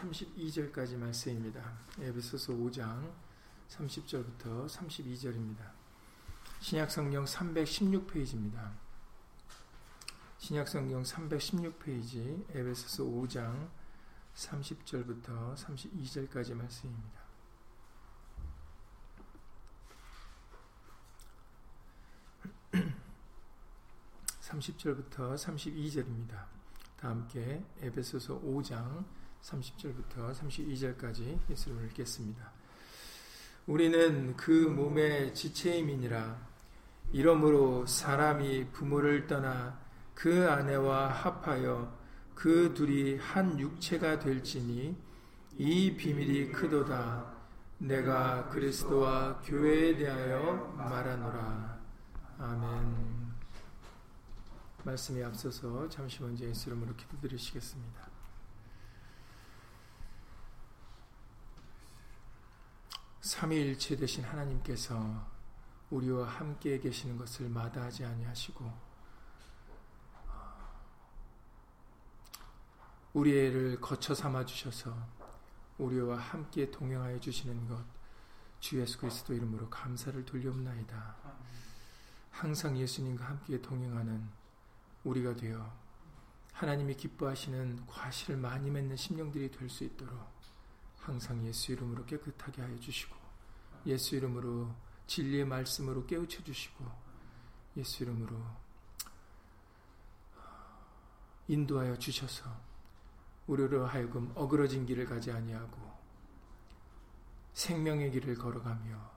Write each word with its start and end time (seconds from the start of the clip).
32절까지 0.00 0.96
말씀입니다. 0.96 1.78
에베소서 2.00 2.54
5장 2.54 3.12
30절부터 3.68 4.66
32절입니다. 4.66 5.70
신약성경 6.60 7.24
316페이지입니다. 7.24 8.72
신약성경 10.38 11.02
316페이지 11.02 12.44
에베소서 12.54 13.04
5장 13.04 13.68
30절부터 14.34 15.54
32절까지 15.56 16.54
말씀입니다. 16.54 17.20
30절부터 24.40 25.34
32절입니다. 25.34 26.46
다 26.96 27.08
함께 27.10 27.62
에베소서 27.80 28.40
5장 28.40 29.19
30절부터 29.42 30.32
32절까지 30.34 31.38
예수를 31.50 31.86
읽겠습니다. 31.86 32.50
우리는 33.66 34.36
그 34.36 34.50
몸의 34.50 35.34
지체임이니라 35.34 36.48
이러므로 37.12 37.86
사람이 37.86 38.70
부모를 38.72 39.26
떠나 39.26 39.78
그 40.14 40.48
아내와 40.50 41.08
합하여 41.08 41.98
그 42.34 42.72
둘이 42.74 43.16
한 43.16 43.58
육체가 43.58 44.18
될지니 44.18 44.96
이 45.58 45.96
비밀이 45.96 46.52
크도다 46.52 47.34
내가 47.78 48.48
그리스도와 48.48 49.40
교회에 49.40 49.96
대하여 49.96 50.74
말하노라 50.76 51.78
아멘 52.38 53.30
말씀에 54.84 55.22
앞서서 55.24 55.88
잠시 55.88 56.22
먼저 56.22 56.44
예수 56.44 56.70
이름으로 56.70 56.94
기도드리시겠습니다. 56.96 57.99
삼위일체 63.20 63.96
되신 63.96 64.24
하나님께서 64.24 65.28
우리와 65.90 66.28
함께 66.28 66.78
계시는 66.78 67.16
것을 67.16 67.48
마다하지 67.48 68.04
아니하시고 68.04 68.90
우리를 73.12 73.80
거쳐 73.80 74.14
삼아 74.14 74.44
주셔서 74.46 74.94
우리와 75.78 76.18
함께 76.18 76.70
동행하여 76.70 77.18
주시는 77.20 77.68
것 77.68 78.00
주 78.60 78.78
예수 78.78 78.98
그리스도 78.98 79.32
이름으로 79.32 79.70
감사를 79.70 80.22
돌려옵나이다. 80.26 81.16
항상 82.30 82.78
예수님과 82.78 83.24
함께 83.24 83.60
동행하는 83.60 84.28
우리가 85.02 85.34
되어 85.34 85.72
하나님이 86.52 86.94
기뻐하시는 86.94 87.86
과실을 87.86 88.36
많이 88.36 88.70
맺는 88.70 88.96
심령들이 88.96 89.50
될 89.50 89.68
수 89.70 89.84
있도록 89.84 90.39
항상 91.00 91.44
예수 91.46 91.72
이름으로 91.72 92.04
깨끗하게 92.04 92.62
하여 92.62 92.78
주시고 92.78 93.16
예수 93.86 94.16
이름으로 94.16 94.74
진리의 95.06 95.44
말씀으로 95.44 96.06
깨우쳐 96.06 96.44
주시고 96.44 96.84
예수 97.76 98.02
이름으로 98.02 98.36
인도하여 101.48 101.98
주셔서 101.98 102.44
우리로 103.46 103.86
하여금 103.86 104.30
어그러진 104.34 104.86
길을 104.86 105.06
가지 105.06 105.32
아니하고 105.32 105.90
생명의 107.54 108.12
길을 108.12 108.36
걸어가며 108.36 109.10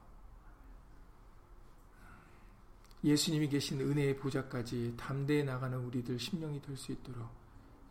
예수님이 3.04 3.48
계신 3.48 3.80
은혜의 3.80 4.16
보좌까지 4.16 4.94
담대해 4.96 5.44
나가는 5.44 5.78
우리들 5.78 6.18
심령이 6.18 6.60
될 6.62 6.76
수 6.76 6.90
있도록 6.90 7.28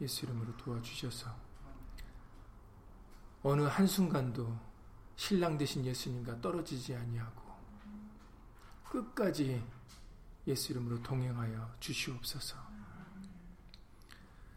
예수 0.02 0.25
이름으로 0.25 0.58
도와주셔서 0.58 1.53
어느 3.44 3.63
한순간도 3.63 4.58
신랑 5.17 5.58
되신 5.58 5.86
예수님과 5.86 6.39
떨어지지 6.39 6.95
아니하고 6.95 7.44
끝까지 8.89 9.61
예수 10.47 10.72
이름으로 10.72 11.02
동행하여 11.04 11.76
주시옵소서. 11.80 12.55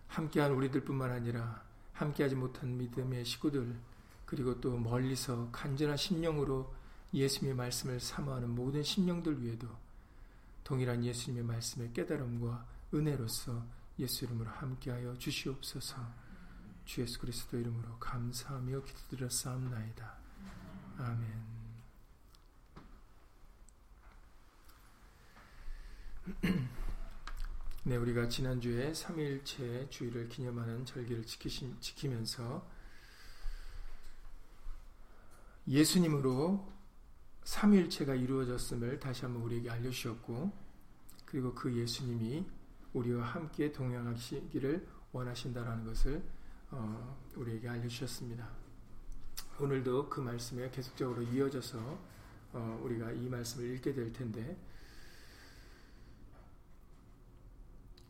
함께한 0.07 0.53
우리들뿐만 0.53 1.11
아니라 1.11 1.63
함께하지 1.95 2.37
못한 2.37 2.77
믿음의 2.79 3.25
식구들 3.25 3.77
그리고 4.25 4.61
또 4.61 4.77
멀리서 4.77 5.51
간절한 5.51 5.97
심령으로 5.97 6.73
예수님의 7.13 7.57
말씀을 7.57 7.99
사모하는 8.01 8.51
모든 8.51 8.83
심령들 8.83 9.43
위에도 9.43 9.69
동일한 10.63 11.05
예수님의 11.05 11.45
말씀의 11.45 11.93
깨달음과 11.93 12.67
은혜로서 12.95 13.65
예수 13.99 14.25
이름으로 14.25 14.51
함께하여 14.51 15.17
주시옵소서. 15.19 16.26
주 16.87 17.03
예수 17.03 17.19
그리스도 17.19 17.59
이름으로 17.59 17.99
감사하며 17.99 18.85
기도드렸사옵나이다. 18.85 20.17
아멘. 20.99 21.57
네, 27.83 27.97
우리가 27.97 28.29
지난주에 28.29 28.93
3일째 28.93 29.91
주일을 29.91 30.29
기념하는 30.29 30.85
절기를 30.85 31.27
지키시, 31.27 31.75
지키면서 31.81 32.65
예수님으로 35.67 36.73
삼일체가 37.43 38.15
이루어졌음을 38.15 39.01
다시 39.01 39.25
한번 39.25 39.43
우리에게 39.43 39.71
알려주셨고 39.71 40.53
그리고 41.25 41.53
그 41.53 41.77
예수님이 41.77 42.47
우리와 42.93 43.25
함께 43.25 43.73
동행하시기를 43.73 44.89
원하신다라는 45.11 45.85
것을 45.85 46.36
어, 46.71 47.17
우리에게 47.37 47.69
알려주셨습니다. 47.69 48.49
오늘도 49.61 50.09
그 50.09 50.21
말씀에 50.21 50.71
계속적으로 50.71 51.23
이어져서 51.23 51.79
어, 52.53 52.81
우리가 52.83 53.13
이 53.13 53.29
말씀을 53.29 53.75
읽게 53.75 53.93
될 53.93 54.13
텐데 54.13 54.57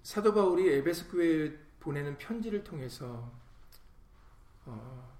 사도 0.02 0.32
바울이 0.32 0.68
에베소 0.68 1.08
교회에 1.08 1.58
보내는 1.80 2.16
편지를 2.18 2.64
통해서 2.64 3.32
어, 4.64 5.16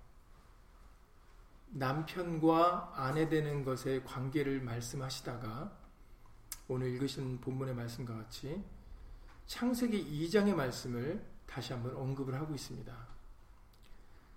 남편과 1.69 2.95
아내 2.97 3.29
되는 3.29 3.65
것의 3.65 4.05
관계를 4.05 4.63
말씀하시다가 4.63 5.77
오늘 6.69 6.89
읽으신 6.89 7.41
본문의 7.41 7.75
말씀과 7.75 8.15
같이 8.15 8.65
창세기 9.47 10.29
2장의 10.29 10.55
말씀을 10.55 11.25
다시 11.47 11.73
한번 11.73 11.95
언급을 11.95 12.35
하고 12.35 12.55
있습니다. 12.55 13.16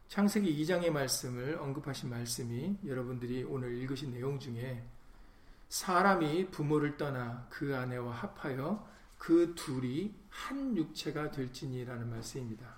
창세기 0.10 0.60
2장의 0.64 0.90
말씀을 0.90 1.60
언급하신 1.60 2.10
말씀이 2.10 2.78
여러분들이 2.84 3.44
오늘 3.44 3.78
읽으신 3.78 4.12
내용 4.12 4.40
중에 4.40 4.84
사람이 5.70 6.50
부모를 6.50 6.98
떠나 6.98 7.46
그 7.52 7.78
아내와 7.78 8.12
합하여 8.12 8.90
그 9.20 9.54
둘이 9.54 10.12
한 10.30 10.76
육체가 10.76 11.30
될지니라는 11.30 12.10
말씀입니다. 12.10 12.78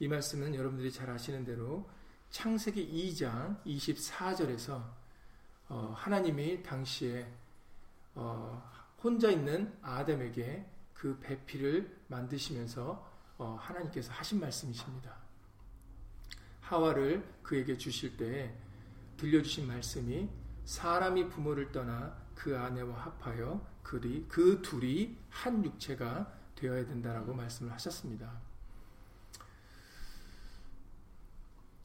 이 0.00 0.08
말씀은 0.08 0.56
여러분들이 0.56 0.90
잘 0.90 1.08
아시는 1.08 1.44
대로 1.44 1.88
창세기 2.30 3.12
2장 3.12 3.62
24절에서 3.64 4.82
어, 5.68 5.94
하나님이 5.96 6.64
당시에 6.64 7.32
어, 8.16 8.68
혼자 9.04 9.30
있는 9.30 9.72
아담에게 9.82 10.66
그 10.94 11.16
배필을 11.20 11.96
만드시면서 12.08 13.08
어, 13.38 13.56
하나님께서 13.60 14.12
하신 14.12 14.40
말씀이십니다. 14.40 15.25
하와를 16.66 17.24
그에게 17.42 17.76
주실 17.76 18.16
때 18.16 18.52
들려주신 19.16 19.66
말씀이 19.66 20.28
사람이 20.64 21.28
부모를 21.28 21.70
떠나 21.70 22.16
그 22.34 22.56
아내와 22.58 22.94
합하여 22.96 23.64
그리, 23.82 24.26
그 24.28 24.60
둘이 24.62 25.16
한 25.30 25.64
육체가 25.64 26.32
되어야 26.56 26.84
된다라고 26.86 27.34
말씀을 27.34 27.72
하셨습니다. 27.72 28.40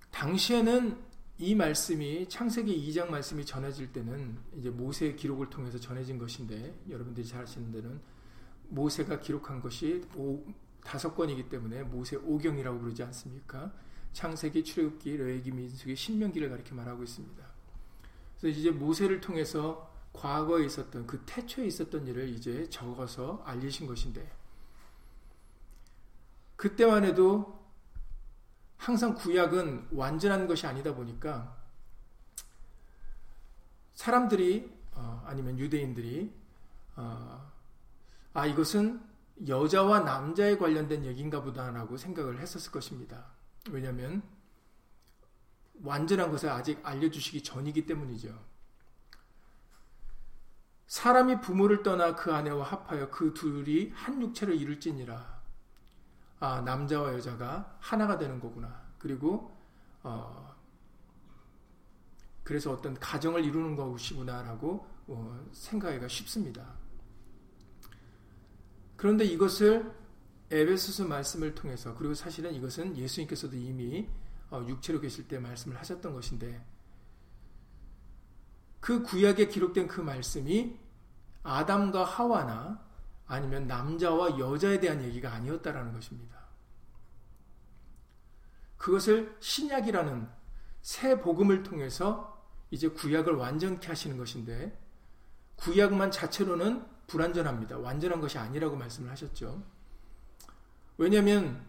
당시에는 0.10 0.98
이 1.38 1.56
말씀이 1.56 2.28
창세기 2.28 2.90
2장 2.90 3.10
말씀이 3.10 3.46
전해질 3.46 3.92
때는 3.92 4.38
이제 4.58 4.70
모세의 4.70 5.16
기록을 5.16 5.50
통해서 5.50 5.80
전해진 5.80 6.18
것인데 6.18 6.76
여러분들이 6.90 7.26
잘 7.26 7.44
아시는 7.44 7.72
데는 7.72 8.00
모세가 8.70 9.20
기록한 9.20 9.62
것이 9.62 10.04
오, 10.16 10.44
다섯 10.84 11.16
권이기 11.16 11.50
때문에 11.50 11.84
모세 11.84 12.16
오경이라고 12.16 12.80
부르지 12.80 13.04
않습니까? 13.04 13.72
창세기, 14.14 14.64
출애굽기, 14.64 15.18
레위기, 15.18 15.52
민수기, 15.52 15.96
신명기를 15.96 16.50
가리켜 16.50 16.76
말하고 16.76 17.04
있습니다. 17.04 17.44
그래서 18.40 18.60
이제 18.60 18.72
모세를 18.72 19.22
통해서 19.22 19.90
과거에 20.14 20.66
있었던 20.66 21.08
그 21.08 21.22
태초에 21.26 21.66
있었던 21.68 22.06
일을 22.08 22.30
이제 22.30 22.70
적어서 22.70 23.42
알리신 23.46 23.88
것인데 23.88 24.30
그때만 26.58 27.06
해도 27.06 27.60
항상 28.78 29.16
구약은 29.16 29.88
완전한 29.92 30.48
것이 30.48 30.68
아니다 30.68 30.94
보니까 30.94 31.56
사람들이 33.94 34.72
어, 34.94 35.24
아니면 35.26 35.58
유대인들이 35.58 36.34
어, 36.96 37.52
아 38.34 38.46
이것은 38.46 39.02
여자와 39.48 40.02
남자에 40.02 40.58
관련된 40.58 41.06
얘기인가 41.06 41.42
보다라고 41.42 41.98
생각을 41.98 42.40
했었을 42.40 42.72
것입니다. 42.72 43.26
왜냐하면 43.70 44.24
완전한 45.84 46.32
것을 46.32 46.50
아직 46.50 46.80
알려주시기 46.84 47.44
전이기 47.44 47.86
때문이죠. 47.86 48.52
사람이 50.88 51.42
부모를 51.42 51.84
떠나 51.84 52.16
그 52.16 52.34
아내와 52.34 52.66
합하여 52.66 53.10
그 53.10 53.34
둘이 53.34 53.92
한 53.94 54.22
육체를 54.22 54.56
이룰지니라. 54.56 55.42
아, 56.40 56.62
남자와 56.62 57.14
여자가 57.14 57.78
하나가 57.80 58.18
되는 58.18 58.40
거구나. 58.40 58.82
그리고, 58.98 59.58
어, 60.04 60.56
그래서 62.44 62.72
어떤 62.72 62.94
가정을 62.96 63.46
이루는 63.46 63.76
것이구나라고 63.76 64.88
어, 65.08 65.48
생각하기가 65.54 66.08
쉽습니다. 66.08 66.66
그런데 68.98 69.24
이것을 69.24 69.92
에베소서 70.52 71.06
말씀을 71.06 71.56
통해서 71.56 71.96
그리고 71.96 72.14
사실은 72.14 72.54
이것은 72.54 72.98
예수님께서도 72.98 73.56
이미 73.56 74.08
어, 74.50 74.64
육체로 74.68 75.00
계실 75.00 75.28
때 75.28 75.40
말씀을 75.40 75.78
하셨던 75.80 76.14
것인데 76.14 76.64
그 78.82 79.02
구약에 79.02 79.48
기록된 79.48 79.88
그 79.88 80.02
말씀이 80.02 80.78
아담과 81.44 82.04
하와나 82.04 82.84
아니면 83.28 83.66
남자와 83.66 84.38
여자에 84.38 84.80
대한 84.82 85.02
얘기가 85.04 85.32
아니었다라는 85.32 85.94
것입니다. 85.94 86.38
그것을 88.78 89.38
신약이라는 89.40 90.28
새 90.82 91.22
복음을 91.22 91.64
통해서 91.64 92.46
이제 92.72 92.90
구약을 92.90 93.36
완전케 93.36 93.88
하시는 93.88 94.18
것인데 94.18 94.78
구약만 95.56 96.12
자체로는 96.12 96.86
불완전합니다. 97.08 97.78
완전한 97.78 98.20
것이 98.20 98.38
아니라고 98.38 98.76
말씀을 98.76 99.12
하셨죠. 99.12 99.64
왜냐하면 100.98 101.62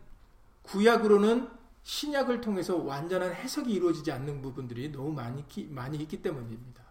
구약으로는 0.63 1.49
신약을 1.83 2.41
통해서 2.41 2.77
완전한 2.77 3.35
해석이 3.35 3.73
이루어지지 3.73 4.13
않는 4.13 4.41
부분들이 4.43 4.91
너무 4.93 5.13
많이, 5.13 5.45
많이 5.71 5.99
있기 5.99 6.23
때문입니다. 6.23 6.83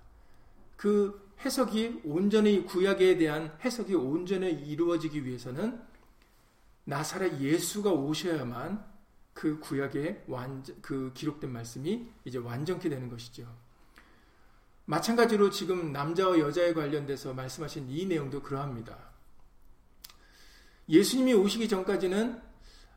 그 0.76 1.32
해석이 1.46 2.02
온전히 2.04 2.66
구약에 2.66 3.18
대한 3.18 3.58
해석이 3.64 3.96
온전히 3.96 4.52
이루어지기 4.52 5.26
위해서는 5.26 5.82
나사렛 6.84 7.40
예수가 7.40 7.92
오셔야만 7.92 8.84
그 9.34 9.60
구약에 9.60 10.26
완전 10.28 10.76
그 10.82 11.12
기록된 11.14 11.52
말씀이 11.52 12.08
이제 12.26 12.38
완전케 12.38 12.90
되는 12.90 13.10
것이죠. 13.10 13.48
마찬가지로 14.86 15.52
지금 15.52 15.94
남자와 15.94 16.40
여자에 16.40 16.74
관련돼서 16.74 17.34
말씀하신 17.34 17.90
이 17.90 18.06
내용도 18.06 18.42
그러합니다. 18.42 19.11
예수님이 20.92 21.34
오시기 21.34 21.70
전까지는 21.70 22.42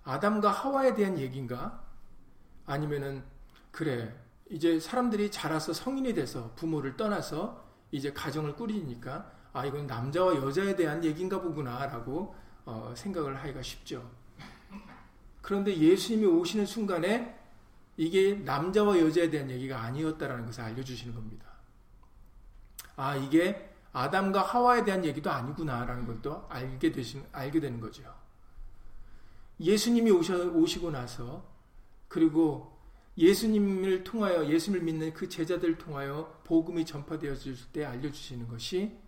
아담과 0.02 0.50
하와에 0.50 0.94
대한 0.94 1.17
얘기인가? 1.19 1.82
아니면은 2.67 3.23
그래 3.70 4.12
이제 4.50 4.81
사람들이 4.81 5.31
자라서 5.31 5.73
성인이 5.73 6.12
돼서 6.12 6.52
부모를 6.56 6.96
떠나서 6.96 7.64
이제 7.93 8.12
가정을 8.12 8.56
꾸리니까 8.56 9.31
아 9.52 9.64
이건 9.64 9.87
남자와 9.87 10.35
여자에 10.35 10.75
대한 10.75 11.05
얘기인가 11.05 11.41
보구나라고 11.41 12.35
어, 12.67 12.93
생각을 12.96 13.37
하기가 13.37 13.62
쉽죠. 13.62 14.11
그런데 15.40 15.76
예수님이 15.76 16.26
오시는 16.26 16.67
순간에 16.67 17.38
이게 17.97 18.35
남자와 18.35 18.99
여자에 18.99 19.31
대한 19.31 19.49
얘기가 19.50 19.81
아니었다라는 19.81 20.47
것을 20.47 20.64
알려주시는 20.64 21.14
겁니다. 21.14 21.47
아 22.97 23.14
이게 23.14 23.74
아담과 23.94 24.43
하와에 24.43 24.85
대한 24.85 25.05
얘기도 25.05 25.31
아니구나라는 25.31 26.06
것도 26.06 26.46
알게 26.50 26.93
되신 26.93 27.25
알게 27.32 27.61
되는 27.61 27.81
거죠. 27.81 28.02
예수님이 29.61 30.11
오셔, 30.11 30.50
오시고 30.50 30.91
나서 30.91 31.46
그리고 32.08 32.76
예수님을 33.17 34.02
통하여 34.02 34.46
예수님을 34.49 34.85
믿는 34.85 35.14
그 35.14 35.29
제자들을 35.29 35.79
통하여 35.79 36.41
복음이 36.43 36.85
전파되어질 36.85 37.56
때 37.73 37.85
알려주시는 37.85 38.49
것이 38.49 38.99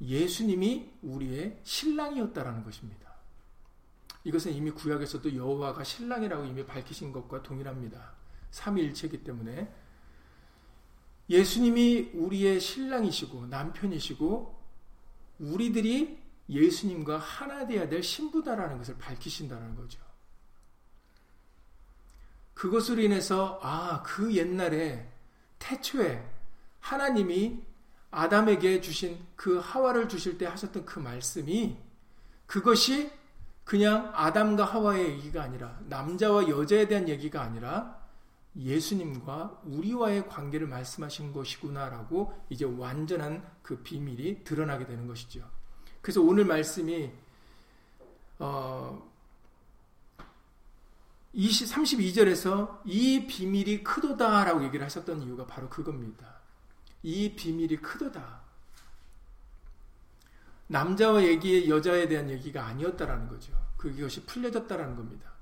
예수님이 0.00 0.90
우리의 1.02 1.60
신랑이었다라는 1.62 2.64
것입니다. 2.64 3.08
이것은 4.24 4.52
이미 4.52 4.72
구약에서도 4.72 5.36
여호와가 5.36 5.84
신랑이라고 5.84 6.44
이미 6.44 6.66
밝히신 6.66 7.12
것과 7.12 7.44
동일합니다. 7.44 8.14
삼위일체이기 8.50 9.22
때문에 9.22 9.72
예수님이 11.28 12.10
우리의 12.14 12.60
신랑이시고 12.60 13.46
남편이시고 13.46 14.58
우리들이 15.40 16.18
예수님과 16.48 17.18
하나 17.18 17.66
되어야 17.66 17.88
될 17.88 18.02
신부다라는 18.02 18.78
것을 18.78 18.96
밝히신다는 18.98 19.76
거죠. 19.76 20.00
그것으로 22.54 23.02
인해서 23.02 23.60
아, 23.62 24.02
그 24.02 24.34
옛날에 24.34 25.08
태초에 25.58 26.24
하나님이 26.80 27.62
아담에게 28.10 28.80
주신 28.80 29.18
그 29.36 29.58
하와를 29.58 30.08
주실 30.08 30.38
때 30.38 30.46
하셨던 30.46 30.86
그 30.86 30.98
말씀이 30.98 31.76
그것이 32.46 33.12
그냥 33.64 34.10
아담과 34.14 34.64
하와의 34.64 35.10
얘기가 35.10 35.42
아니라 35.42 35.78
남자와 35.84 36.48
여자에 36.48 36.88
대한 36.88 37.06
얘기가 37.06 37.42
아니라 37.42 37.97
예수님과 38.56 39.62
우리와의 39.64 40.28
관계를 40.28 40.66
말씀하신 40.66 41.32
것이구나라고 41.32 42.32
이제 42.48 42.64
완전한 42.64 43.48
그 43.62 43.82
비밀이 43.82 44.44
드러나게 44.44 44.86
되는 44.86 45.06
것이죠. 45.06 45.48
그래서 46.00 46.22
오늘 46.22 46.44
말씀이 46.44 47.10
어 48.38 49.08
20, 51.32 51.68
32절에서 51.68 52.80
이 52.84 53.26
비밀이 53.26 53.84
크도다라고 53.84 54.64
얘기를 54.64 54.84
하셨던 54.84 55.22
이유가 55.22 55.46
바로 55.46 55.68
그겁니다. 55.68 56.38
이 57.02 57.34
비밀이 57.36 57.76
크도다. 57.76 58.40
남자와 60.66 61.22
얘기, 61.24 61.68
여자에 61.68 62.08
대한 62.08 62.28
얘기가 62.30 62.66
아니었다라는 62.66 63.28
거죠. 63.28 63.52
그것이 63.76 64.24
풀려졌다라는 64.26 64.96
겁니다. 64.96 65.32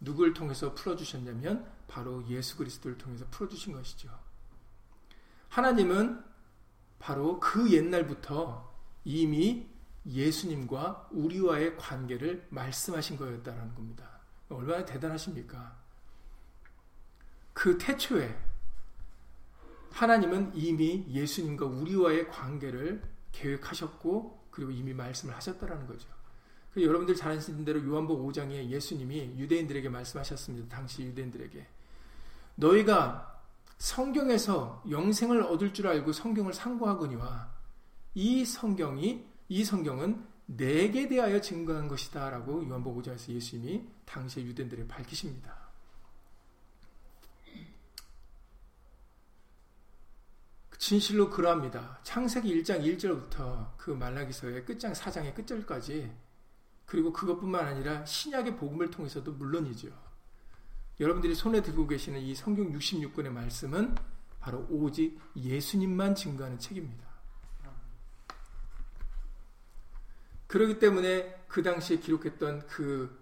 누굴 0.00 0.32
통해서 0.32 0.74
풀어주셨냐면 0.74 1.66
바로 1.92 2.26
예수 2.28 2.56
그리스도를 2.56 2.96
통해서 2.96 3.26
풀어주신 3.30 3.74
것이죠. 3.74 4.08
하나님은 5.50 6.24
바로 6.98 7.38
그 7.38 7.70
옛날부터 7.70 8.72
이미 9.04 9.68
예수님과 10.06 11.10
우리와의 11.12 11.76
관계를 11.76 12.46
말씀하신 12.48 13.18
거였다라는 13.18 13.74
겁니다. 13.74 14.08
얼마나 14.48 14.86
대단하십니까? 14.86 15.76
그 17.52 17.76
태초에 17.76 18.34
하나님은 19.90 20.52
이미 20.54 21.04
예수님과 21.10 21.66
우리와의 21.66 22.28
관계를 22.28 23.02
계획하셨고 23.32 24.48
그리고 24.50 24.70
이미 24.70 24.94
말씀을 24.94 25.36
하셨다라는 25.36 25.86
거죠. 25.86 26.08
여러분들 26.74 27.14
잘 27.14 27.32
아시는 27.32 27.66
대로 27.66 27.84
요한복 27.84 28.26
5장에 28.26 28.70
예수님이 28.70 29.34
유대인들에게 29.36 29.90
말씀하셨습니다. 29.90 30.74
당시 30.74 31.02
유대인들에게 31.02 31.66
너희가 32.54 33.40
성경에서 33.78 34.82
영생을 34.88 35.42
얻을 35.42 35.74
줄 35.74 35.88
알고 35.88 36.12
성경을 36.12 36.52
상고하거니와 36.52 37.50
이 38.14 38.44
성경이 38.44 39.24
이 39.48 39.64
성경은 39.64 40.24
내게 40.46 41.08
대하여 41.08 41.40
증거한 41.40 41.88
것이다라고 41.88 42.68
요한복 42.68 42.98
5장에서 42.98 43.32
예수님이 43.32 43.86
당시의 44.04 44.46
유대인들에 44.46 44.86
밝히십니다. 44.86 45.62
진실로 50.78 51.30
그러합니다. 51.30 52.00
창세기 52.02 52.62
1장 52.62 52.82
1절부터 52.82 53.76
그 53.76 53.92
말라기서의 53.92 54.64
끝장 54.64 54.92
4장의 54.92 55.34
끝절까지 55.34 56.12
그리고 56.86 57.12
그것뿐만 57.12 57.64
아니라 57.64 58.04
신약의 58.04 58.56
복음을 58.56 58.90
통해서도 58.90 59.32
물론이죠. 59.32 60.11
여러분들이 61.02 61.34
손에 61.34 61.62
들고 61.62 61.88
계시는 61.88 62.20
이 62.20 62.32
성경 62.32 62.72
66권의 62.72 63.30
말씀은 63.30 63.96
바로 64.38 64.64
오직 64.70 65.18
예수님만 65.34 66.14
증거하는 66.14 66.60
책입니다. 66.60 67.04
그렇기 70.46 70.78
때문에 70.78 71.44
그 71.48 71.62
당시에 71.62 71.98
기록했던 71.98 72.68
그 72.68 73.20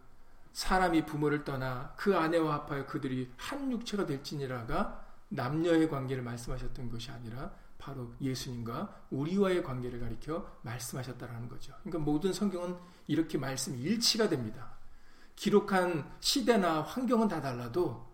사람이 0.52 1.06
부모를 1.06 1.44
떠나 1.44 1.94
그 1.96 2.16
아내와 2.16 2.54
합하여 2.54 2.87
그들이 2.87 3.30
한 3.37 3.72
육체가 3.72 4.04
될지니라가 4.04 5.06
남녀의 5.28 5.88
관계를 5.88 6.22
말씀하셨던 6.22 6.90
것이 6.90 7.10
아니라 7.10 7.54
바로 7.78 8.12
예수님과 8.20 9.06
우리와의 9.10 9.62
관계를 9.62 10.00
가리켜 10.00 10.58
말씀하셨다라는 10.62 11.49
거죠. 11.49 11.72
그러니까 11.82 11.99
모든 12.00 12.34
성경은 12.34 12.76
이렇게 13.06 13.38
말씀 13.38 13.75
일치가 13.75 14.28
됩니다. 14.28 14.79
기록한 15.40 16.04
시대나 16.20 16.82
환경은 16.82 17.26
다 17.26 17.40
달라도 17.40 18.06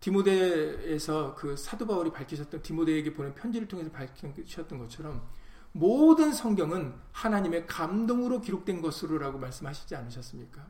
디모데에서 0.00 1.36
그 1.36 1.56
사도 1.56 1.86
바울이 1.86 2.10
밝히셨던 2.10 2.62
디모데에게 2.62 3.14
보낸 3.14 3.32
편지를 3.32 3.68
통해서 3.68 3.92
밝히셨던 3.92 4.80
것처럼 4.80 5.24
모든 5.70 6.32
성경은 6.32 6.94
하나님의 7.12 7.68
감동으로 7.68 8.40
기록된 8.40 8.82
것으로라고 8.82 9.38
말씀하시지 9.38 9.94
않으셨습니까? 9.94 10.66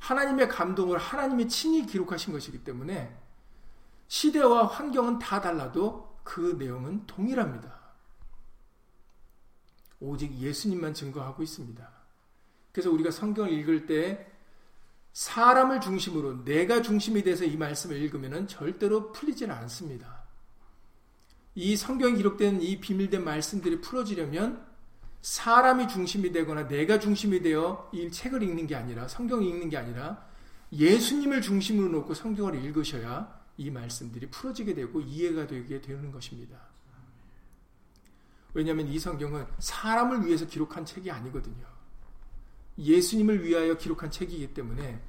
하나님의 0.00 0.48
감동을 0.50 0.98
하나님이 0.98 1.48
친히 1.48 1.86
기록하신 1.86 2.34
것이기 2.34 2.62
때문에 2.62 3.18
시대와 4.08 4.66
환경은 4.66 5.18
다 5.18 5.40
달라도 5.40 6.14
그 6.22 6.56
내용은 6.58 7.06
동일합니다. 7.06 7.74
오직 10.00 10.30
예수님만 10.34 10.92
증거하고 10.92 11.42
있습니다. 11.42 11.90
그래서 12.70 12.90
우리가 12.90 13.10
성경을 13.10 13.50
읽을 13.50 13.86
때 13.86 14.33
사람을 15.14 15.80
중심으로 15.80 16.44
내가 16.44 16.82
중심이 16.82 17.22
돼서 17.22 17.44
이 17.44 17.56
말씀을 17.56 17.96
읽으면 17.96 18.48
절대로 18.48 19.12
풀리지는 19.12 19.54
않습니다. 19.54 20.24
이 21.54 21.76
성경에 21.76 22.16
기록된 22.16 22.60
이 22.60 22.80
비밀된 22.80 23.22
말씀들이 23.22 23.80
풀어지려면 23.80 24.66
사람이 25.22 25.86
중심이 25.86 26.32
되거나 26.32 26.66
내가 26.66 26.98
중심이 26.98 27.40
되어 27.40 27.88
이 27.94 28.10
책을 28.10 28.42
읽는 28.42 28.66
게 28.66 28.74
아니라 28.74 29.06
성경을 29.06 29.44
읽는 29.46 29.70
게 29.70 29.76
아니라 29.76 30.26
예수님을 30.72 31.42
중심으로 31.42 31.88
놓고 31.90 32.14
성경을 32.14 32.62
읽으셔야 32.64 33.40
이 33.56 33.70
말씀들이 33.70 34.28
풀어지게 34.30 34.74
되고 34.74 35.00
이해가 35.00 35.46
되게 35.46 35.80
되는 35.80 36.10
것입니다. 36.10 36.58
왜냐하면 38.52 38.88
이 38.88 38.98
성경은 38.98 39.46
사람을 39.60 40.26
위해서 40.26 40.44
기록한 40.44 40.84
책이 40.84 41.08
아니거든요. 41.08 41.73
예수님을 42.78 43.44
위하여 43.44 43.76
기록한 43.76 44.10
책이기 44.10 44.54
때문에 44.54 45.00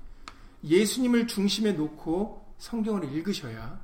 예수님을 0.64 1.28
중심에 1.28 1.74
놓고 1.74 2.56
성경을 2.58 3.12
읽으셔야 3.14 3.84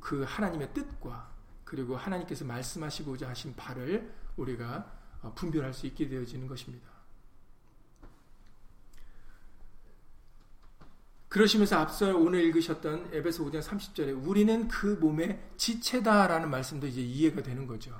그 0.00 0.24
하나님의 0.24 0.74
뜻과 0.74 1.30
그리고 1.64 1.96
하나님께서 1.96 2.44
말씀하시고자 2.44 3.28
하신 3.28 3.54
바를 3.56 4.12
우리가 4.36 4.92
분별할 5.34 5.72
수 5.72 5.86
있게 5.86 6.08
되어지는 6.08 6.46
것입니다. 6.46 6.90
그러시면서 11.28 11.78
앞서 11.78 12.14
오늘 12.14 12.44
읽으셨던 12.44 13.08
에베소 13.14 13.46
5장 13.46 13.62
30절에 13.62 14.28
우리는 14.28 14.68
그 14.68 14.98
몸의 15.00 15.42
지체다라는 15.56 16.50
말씀도 16.50 16.88
이제 16.88 17.00
이해가 17.00 17.42
되는 17.42 17.66
거죠. 17.66 17.98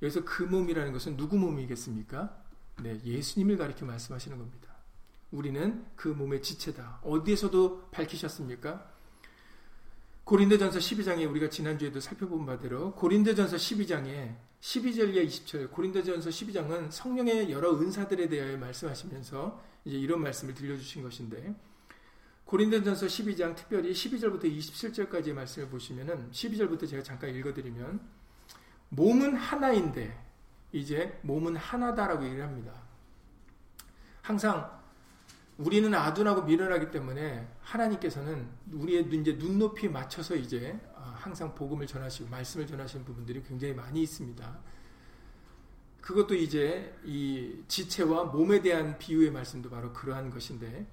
여기서 0.00 0.24
그 0.24 0.44
몸이라는 0.44 0.92
것은 0.92 1.16
누구 1.16 1.36
몸이겠습니까? 1.36 2.45
네, 2.82 3.00
예수님을 3.04 3.56
가리켜 3.56 3.86
말씀하시는 3.86 4.36
겁니다. 4.36 4.74
우리는 5.30 5.84
그 5.96 6.08
몸의 6.08 6.42
지체다. 6.42 7.00
어디에서도 7.02 7.90
밝히셨습니까? 7.90 8.92
고린도전서 10.24 10.78
12장에 10.80 11.28
우리가 11.30 11.48
지난주에도 11.48 12.00
살펴본 12.00 12.46
바대로 12.46 12.92
고린도전서 12.94 13.56
12장에 13.56 14.34
12절과 14.60 15.24
20절 15.26 15.70
고린도전서 15.70 16.30
12장은 16.30 16.90
성령의 16.90 17.52
여러 17.52 17.78
은사들에 17.78 18.28
대하여 18.28 18.56
말씀하시면서 18.58 19.62
이제 19.84 19.96
이런 19.96 20.20
말씀을 20.22 20.54
들려주신 20.54 21.02
것인데 21.02 21.54
고린도전서 22.44 23.06
12장 23.06 23.54
특별히 23.54 23.92
12절부터 23.92 24.44
27절까지의 24.44 25.32
말씀을 25.32 25.68
보시면은 25.68 26.30
12절부터 26.32 26.88
제가 26.88 27.02
잠깐 27.02 27.34
읽어드리면 27.34 28.00
몸은 28.88 29.36
하나인데 29.36 30.25
이제 30.72 31.18
몸은 31.22 31.56
하나다라고 31.56 32.24
얘기를 32.24 32.44
합니다. 32.44 32.72
항상 34.22 34.76
우리는 35.58 35.94
아둔하고 35.94 36.42
미련하기 36.42 36.90
때문에 36.90 37.48
하나님께서는 37.62 38.48
우리의 38.72 39.08
이제 39.12 39.36
눈높이 39.38 39.88
맞춰서 39.88 40.34
이제 40.34 40.78
아, 40.94 41.14
항상 41.16 41.54
복음을 41.54 41.86
전하시고 41.86 42.28
말씀을 42.28 42.66
전하시는 42.66 43.04
부분들이 43.04 43.42
굉장히 43.42 43.72
많이 43.72 44.02
있습니다. 44.02 44.58
그것도 46.02 46.34
이제 46.34 46.94
이 47.04 47.64
지체와 47.66 48.24
몸에 48.24 48.60
대한 48.60 48.98
비유의 48.98 49.30
말씀도 49.30 49.70
바로 49.70 49.92
그러한 49.92 50.30
것인데 50.30 50.86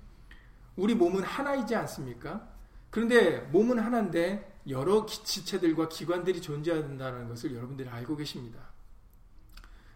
우리 0.75 0.95
몸은 0.95 1.23
하나이지 1.23 1.75
않습니까? 1.75 2.51
그런데 2.89 3.39
몸은 3.51 3.79
하나인데 3.79 4.59
여러 4.69 5.05
지체들과 5.05 5.89
기관들이 5.89 6.41
존재한다는 6.41 7.27
것을 7.27 7.53
여러분들이 7.53 7.89
알고 7.89 8.15
계십니다. 8.15 8.72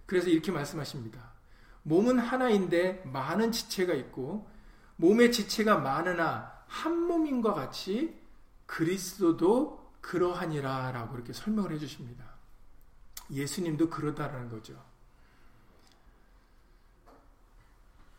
그래서 0.08 0.30
이렇게 0.30 0.52
말씀하십니다. 0.52 1.32
몸은 1.84 2.18
하나인데 2.18 3.04
많은 3.06 3.52
지체가 3.52 3.94
있고 3.94 4.50
몸의 4.96 5.32
지체가 5.32 5.78
많으나 5.78 6.52
한 6.66 6.98
몸인과 7.04 7.54
같이 7.54 8.20
그리스도도 8.66 9.94
그러하니라 10.02 10.92
라고 10.92 11.16
이렇게 11.16 11.34
설명을 11.34 11.72
해주십니다. 11.74 12.26
예수님도 13.30 13.90
그러다라는 13.90 14.50
거죠. 14.50 14.82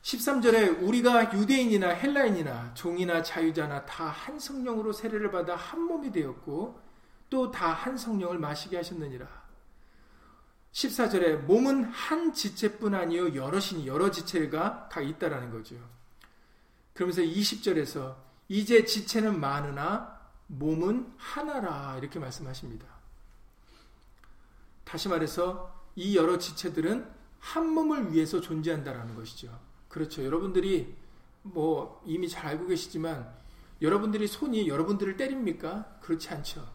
13절에 0.02 0.83
우리가 0.83 1.35
유대인이나 1.35 1.88
헬라인이나 1.90 2.73
종이나 2.75 3.23
자유자나 3.23 3.85
다 3.85 4.09
한 4.09 4.38
성령으로 4.38 4.92
세례를 4.92 5.30
받아 5.30 5.57
한 5.57 5.83
몸이 5.83 6.12
되었고 6.12 6.80
또 7.30 7.50
다 7.50 7.73
한 7.73 7.97
성령을 7.97 8.38
마시게 8.38 8.76
하셨느니라. 8.76 9.26
14절에 10.78 11.38
몸은 11.42 11.85
한 11.85 12.32
지체뿐 12.32 12.94
아니요 12.94 13.35
여럿이니 13.35 13.88
여러 13.88 14.12
지체가 14.12 14.88
다 14.88 15.00
있다라는 15.00 15.50
거죠. 15.50 15.76
그러면서 16.94 17.20
20절에서 17.23 18.16
이제 18.49 18.85
지체는 18.85 19.40
많으나 19.40 20.20
몸은 20.47 21.12
하나라 21.16 21.97
이렇게 21.99 22.20
말씀하십니다. 22.20 22.87
다시 24.85 25.08
말해서 25.08 25.75
이 25.97 26.16
여러 26.16 26.38
지체들은 26.38 27.11
한 27.40 27.68
몸을 27.68 28.12
위해서 28.12 28.40
존재한다라는 28.40 29.16
것이죠. 29.16 29.58
그렇죠. 29.88 30.25
여러분들이 30.25 30.94
뭐 31.42 32.00
이미 32.06 32.28
잘 32.28 32.47
알고 32.47 32.68
계시지만 32.68 33.28
여러분들이 33.82 34.28
손이 34.28 34.68
여러분들을 34.68 35.16
때립니까? 35.16 35.99
그렇지 36.02 36.28
않죠. 36.30 36.66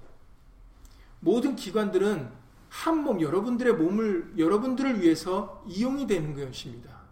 모든 1.22 1.55
기관들은 1.55 2.43
한 2.74 3.03
몸, 3.03 3.22
여러분들의 3.22 3.74
몸을 3.75 4.34
여러분들을 4.36 5.00
위해서 5.00 5.63
이용이 5.68 6.08
되는 6.08 6.34
것입니다. 6.34 7.03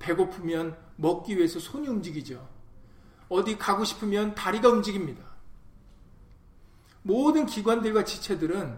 배고프면 0.00 0.76
먹기 0.96 1.36
위해서 1.36 1.60
손이 1.60 1.86
움직이죠. 1.86 2.46
어디 3.28 3.56
가고 3.56 3.84
싶으면 3.84 4.34
다리가 4.34 4.68
움직입니다. 4.68 5.22
모든 7.02 7.46
기관들과 7.46 8.02
지체들은 8.02 8.76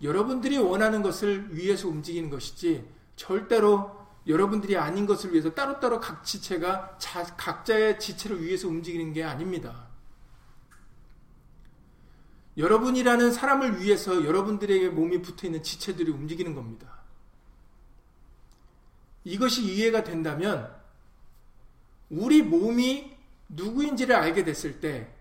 여러분들이 0.00 0.58
원하는 0.58 1.02
것을 1.02 1.48
위해서 1.56 1.88
움직이는 1.88 2.30
것이지 2.30 2.88
절대로 3.16 3.98
여러분들이 4.28 4.76
아닌 4.76 5.06
것을 5.06 5.32
위해서 5.32 5.54
따로따로 5.54 5.98
각 5.98 6.22
지체가 6.22 6.98
자, 7.00 7.24
각자의 7.36 7.98
지체를 7.98 8.44
위해서 8.44 8.68
움직이는 8.68 9.12
게 9.12 9.24
아닙니다. 9.24 9.83
여러분이라는 12.56 13.32
사람을 13.32 13.80
위해서 13.80 14.24
여러분들에게 14.24 14.90
몸이 14.90 15.22
붙어 15.22 15.46
있는 15.46 15.62
지체들이 15.62 16.10
움직이는 16.10 16.54
겁니다. 16.54 17.02
이것이 19.24 19.64
이해가 19.64 20.04
된다면 20.04 20.72
우리 22.10 22.42
몸이 22.42 23.16
누구인지를 23.48 24.14
알게 24.14 24.44
됐을 24.44 24.80
때 24.80 25.12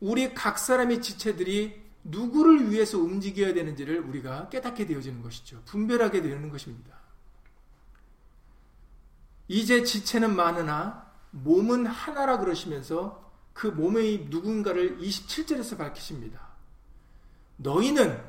우리 0.00 0.34
각 0.34 0.58
사람의 0.58 1.02
지체들이 1.02 1.88
누구를 2.04 2.70
위해서 2.70 2.98
움직여야 2.98 3.54
되는지를 3.54 4.00
우리가 4.00 4.48
깨닫게 4.48 4.86
되어지는 4.86 5.22
것이죠. 5.22 5.62
분별하게 5.66 6.22
되는 6.22 6.48
것입니다. 6.48 6.96
이제 9.48 9.82
지체는 9.82 10.34
많으나 10.34 11.06
몸은 11.30 11.86
하나라 11.86 12.38
그러시면서 12.38 13.28
그 13.52 13.66
몸의 13.66 14.26
누군가를 14.30 14.98
27절에서 14.98 15.76
밝히십니다. 15.76 16.47
너희는 17.58 18.20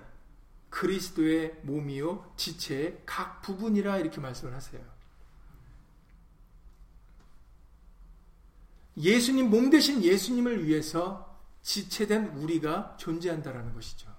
그리스도의 0.69 1.59
몸이요 1.63 2.33
지체의 2.35 3.01
각 3.05 3.41
부분이라 3.41 3.97
이렇게 3.97 4.21
말씀을 4.21 4.53
하세요. 4.53 4.81
예수님 8.97 9.49
몸 9.49 9.69
대신 9.69 10.03
예수님을 10.03 10.67
위해서 10.67 11.39
지체된 11.61 12.37
우리가 12.37 12.97
존재한다라는 12.97 13.73
것이죠. 13.73 14.09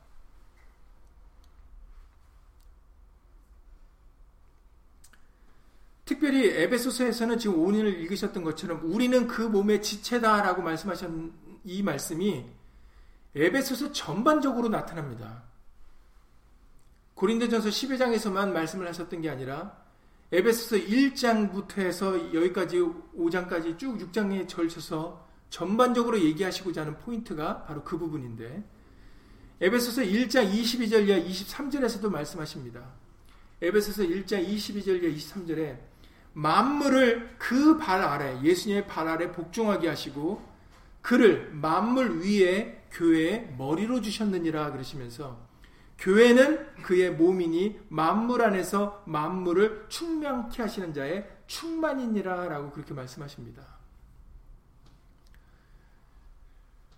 특별히 6.05 6.49
에베소서에서는 6.49 7.39
지금 7.39 7.61
오인을 7.61 8.01
읽으셨던 8.01 8.43
것처럼 8.43 8.81
우리는 8.93 9.29
그 9.29 9.43
몸의 9.43 9.81
지체다라고 9.81 10.61
말씀하신 10.63 11.33
이 11.65 11.83
말씀이 11.83 12.60
에베소서 13.35 13.93
전반적으로 13.93 14.69
나타납니다. 14.69 15.45
고린도전서 17.15 17.69
12장에서만 17.69 18.51
말씀을 18.53 18.89
하셨던 18.89 19.21
게 19.21 19.31
아니라 19.31 19.77
에베소서 20.33 20.77
1장부터 20.77 21.79
해서 21.79 22.17
여기까지 22.35 22.79
5장까지 22.79 23.79
쭉 23.79 23.99
6장에 23.99 24.53
걸쳐서 24.53 25.29
전반적으로 25.51 26.21
얘기하시고자 26.21 26.83
하는 26.83 26.97
포인트가 26.99 27.65
바로 27.65 27.83
그 27.85 27.99
부분인데 27.99 28.65
에베소서 29.61 30.03
1장 30.03 30.51
22절 30.51 31.09
이하 31.09 31.19
23절에서도 31.21 32.09
말씀하십니다. 32.09 32.81
에베소서 33.61 34.05
1장 34.05 34.47
22절 34.49 35.03
이하 35.03 35.15
23절에 35.15 35.79
만물을 36.33 37.37
그 37.39 37.77
발 37.77 38.01
아래 38.01 38.41
예수님의 38.43 38.87
발 38.87 39.09
아래 39.09 39.31
복종하게 39.33 39.89
하시고 39.89 40.49
그를 41.03 41.51
만물 41.53 42.21
위에 42.21 42.80
교회의 42.91 43.55
머리로 43.57 44.01
주셨느니라 44.01 44.73
그러시면서 44.73 45.49
교회는 45.99 46.83
그의 46.83 47.13
몸이니 47.13 47.79
만물 47.89 48.43
안에서 48.43 49.03
만물을 49.07 49.87
충만케 49.89 50.63
하시는 50.63 50.95
자의 50.95 51.29
충만이니라 51.47 52.49
라고 52.49 52.71
그렇게 52.71 52.95
말씀하십니다. 52.95 53.63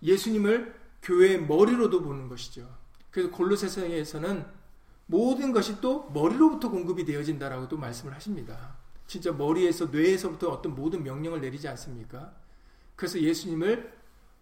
예수님을 0.01 0.73
교회의 1.01 1.45
머리로도 1.45 2.01
보는 2.01 2.29
것이죠. 2.29 2.67
그래서 3.11 3.29
골로새서에서는 3.31 4.45
모든 5.05 5.51
것이 5.51 5.81
또 5.81 6.09
머리로부터 6.11 6.69
공급이 6.69 7.03
되어진다라고 7.05 7.67
또 7.67 7.77
말씀을 7.77 8.13
하십니다. 8.13 8.77
진짜 9.05 9.31
머리에서 9.31 9.87
뇌에서부터 9.87 10.49
어떤 10.49 10.75
모든 10.75 11.03
명령을 11.03 11.41
내리지 11.41 11.67
않습니까? 11.67 12.33
그래서 12.95 13.19
예수님을 13.19 13.93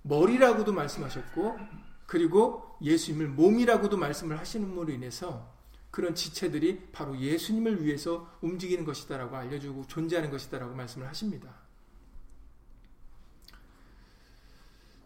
머리라고도 0.04 0.74
말씀하셨고 0.74 1.58
그리고 2.06 2.78
예수님을 2.82 3.30
몸이라고도 3.30 3.98
말씀을 3.98 4.38
하시는으로 4.40 4.92
인해서 4.92 5.52
그런 5.92 6.16
지체들이 6.16 6.92
바로 6.92 7.18
예수님을 7.18 7.84
위해서 7.84 8.30
움직이는 8.42 8.86
것이다라고 8.86 9.36
알려주고 9.36 9.88
존재하는 9.88 10.32
것이다라고 10.32 10.74
말씀을 10.74 11.08
하십니다. 11.08 11.54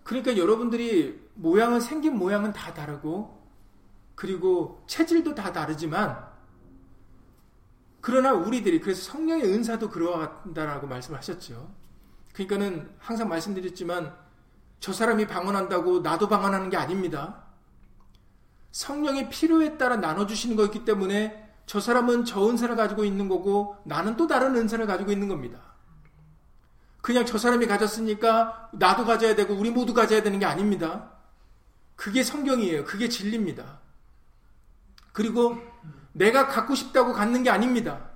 그러니까 0.03 0.37
여러분들이 0.37 1.19
모양은 1.33 1.79
생긴 1.79 2.15
모양은 2.17 2.53
다 2.53 2.73
다르고 2.73 3.43
그리고 4.13 4.83
체질도 4.87 5.33
다 5.33 5.51
다르지만 5.51 6.23
그러나 8.01 8.33
우리들이 8.33 8.79
그래서 8.81 9.01
성령의 9.11 9.51
은사도 9.51 9.89
그러하다라고 9.89 10.85
말씀을 10.85 11.17
하셨죠. 11.17 11.73
그러니까는 12.33 12.93
항상 12.99 13.27
말씀드렸지만 13.27 14.15
저 14.79 14.93
사람이 14.93 15.27
방언한다고 15.27 15.99
나도 15.99 16.27
방언하는 16.27 16.69
게 16.69 16.77
아닙니다. 16.77 17.43
성령의 18.71 19.29
필요에 19.29 19.77
따라 19.77 19.95
나눠주시는 19.95 20.55
거기 20.55 20.83
때문에 20.83 21.43
저 21.65 21.79
사람은 21.79 22.25
저 22.25 22.47
은사를 22.49 22.75
가지고 22.75 23.05
있는 23.05 23.27
거고 23.29 23.77
나는 23.85 24.17
또 24.17 24.27
다른 24.27 24.55
은사를 24.55 24.85
가지고 24.85 25.11
있는 25.11 25.27
겁니다. 25.27 25.59
그냥 27.01 27.25
저 27.25 27.37
사람이 27.37 27.67
가졌으니까 27.67 28.69
나도 28.73 29.05
가져야 29.05 29.35
되고 29.35 29.53
우리 29.53 29.69
모두 29.71 29.93
가져야 29.93 30.23
되는 30.23 30.39
게 30.39 30.45
아닙니다. 30.45 31.11
그게 31.95 32.23
성경이에요. 32.23 32.83
그게 32.83 33.09
진리입니다. 33.09 33.79
그리고 35.13 35.57
내가 36.11 36.47
갖고 36.47 36.75
싶다고 36.75 37.13
갖는 37.13 37.43
게 37.43 37.49
아닙니다. 37.49 38.09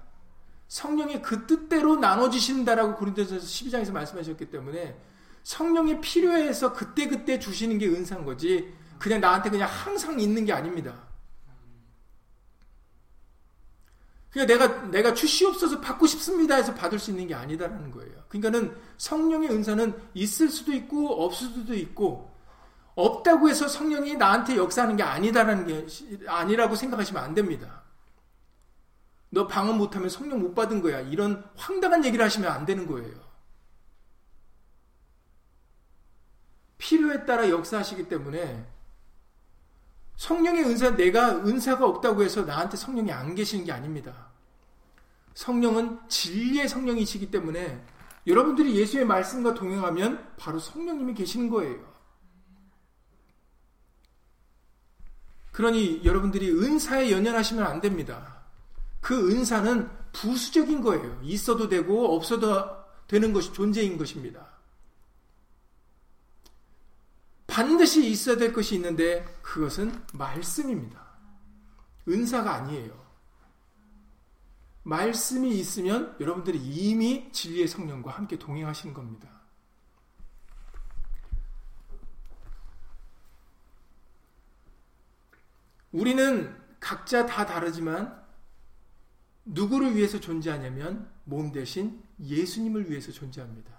성령이 0.68 1.22
그 1.22 1.48
뜻대로 1.48 1.96
나눠주신다라고 1.96 2.96
고린도서 2.96 3.38
12장에서 3.38 3.92
말씀하셨기 3.92 4.50
때문에 4.50 5.00
성령이 5.44 6.02
필요해서 6.02 6.74
그때그때 6.74 7.40
주시는 7.40 7.78
게 7.78 7.88
은사인 7.88 8.26
거지 8.26 8.74
그냥 8.98 9.22
나한테 9.22 9.50
그냥 9.50 9.70
항상 9.70 10.20
있는 10.20 10.46
게 10.46 10.54
아닙니다. 10.54 11.10
그냥 14.32 14.48
내가 14.48 14.68
내가 14.90 15.14
주시옵소서 15.14 15.82
받고 15.82 16.06
싶습니다 16.06 16.56
해서 16.56 16.74
받을 16.76 17.00
수 17.00 17.10
있는 17.12 17.28
게 17.28 17.34
아니다라는 17.34 17.90
거예요. 17.92 18.14
그러니까는 18.28 18.76
성령의 18.98 19.50
은사는 19.50 19.94
있을 20.14 20.50
수도 20.50 20.72
있고 20.74 21.24
없을 21.24 21.48
수도 21.48 21.74
있고 21.74 22.30
없다고 22.96 23.50
해서 23.50 23.68
성령이 23.68 24.16
나한테 24.18 24.58
역사하는 24.58 24.98
게 24.98 25.04
아니다라는 25.04 25.66
게 25.66 25.88
아니라고 26.28 26.76
생각하시면 26.76 27.24
안 27.24 27.34
됩니다. 27.34 27.82
너 29.32 29.48
방언 29.48 29.78
못하면 29.78 30.10
성령 30.10 30.40
못 30.42 30.54
받은 30.54 30.82
거야. 30.82 31.00
이런 31.02 31.44
황당한 31.56 32.04
얘기를 32.04 32.24
하시면 32.26 32.52
안 32.52 32.66
되는 32.66 32.86
거예요. 32.86 33.29
필요에 36.80 37.26
따라 37.26 37.48
역사하시기 37.48 38.10
때문에 38.10 38.66
성령의 40.16 40.64
은사, 40.66 40.96
내가 40.96 41.38
은사가 41.38 41.86
없다고 41.86 42.24
해서 42.24 42.42
나한테 42.42 42.76
성령이 42.76 43.12
안 43.12 43.36
계시는 43.36 43.66
게 43.66 43.72
아닙니다. 43.72 44.30
성령은 45.36 46.00
진리의 46.10 46.68
성령이시기 46.68 47.32
때문에 47.32 47.82
여러분들이 48.28 48.76
예수의 48.76 49.06
말씀과 49.06 49.54
동행하면 49.54 50.34
바로 50.38 50.60
성령님이 50.60 51.14
계시는 51.14 51.50
거예요. 51.50 51.88
그러니 55.52 56.04
여러분들이 56.04 56.52
은사에 56.52 57.12
연연하시면 57.12 57.66
안 57.66 57.82
됩니다. 57.82 58.44
그 59.02 59.32
은사는 59.32 59.90
부수적인 60.12 60.82
거예요. 60.82 61.20
있어도 61.24 61.70
되고 61.70 62.16
없어도 62.16 62.66
되는 63.08 63.32
것이 63.32 63.54
존재인 63.54 63.98
것입니다. 63.98 64.49
반드시 67.60 68.10
있어야 68.10 68.38
될 68.38 68.54
것이 68.54 68.76
있는데 68.76 69.26
그것은 69.42 69.92
말씀입니다. 70.14 71.06
은사가 72.08 72.54
아니에요. 72.54 73.06
말씀이 74.84 75.60
있으면 75.60 76.16
여러분들이 76.22 76.58
이미 76.58 77.30
진리의 77.34 77.68
성령과 77.68 78.12
함께 78.12 78.40
동행하시는 78.40 78.94
겁니다. 78.94 79.30
우리는 85.92 86.58
각자 86.80 87.26
다 87.26 87.46
다르지만 87.46 88.24
누구를 89.44 89.98
위해서 89.98 90.18
존재하냐면 90.18 91.12
몸 91.26 91.52
대신 91.52 92.02
예수님을 92.22 92.90
위해서 92.90 93.12
존재합니다. 93.12 93.79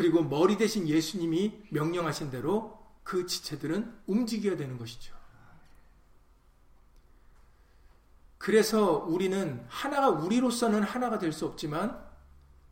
그리고 0.00 0.22
머리 0.22 0.56
대신 0.56 0.88
예수님이 0.88 1.60
명령하신 1.68 2.30
대로 2.30 2.82
그 3.02 3.26
지체들은 3.26 4.00
움직여야 4.06 4.56
되는 4.56 4.78
것이죠. 4.78 5.14
그래서 8.38 8.94
우리는 8.94 9.62
하나가 9.68 10.08
우리로서는 10.08 10.84
하나가 10.84 11.18
될 11.18 11.34
수 11.34 11.44
없지만 11.44 12.02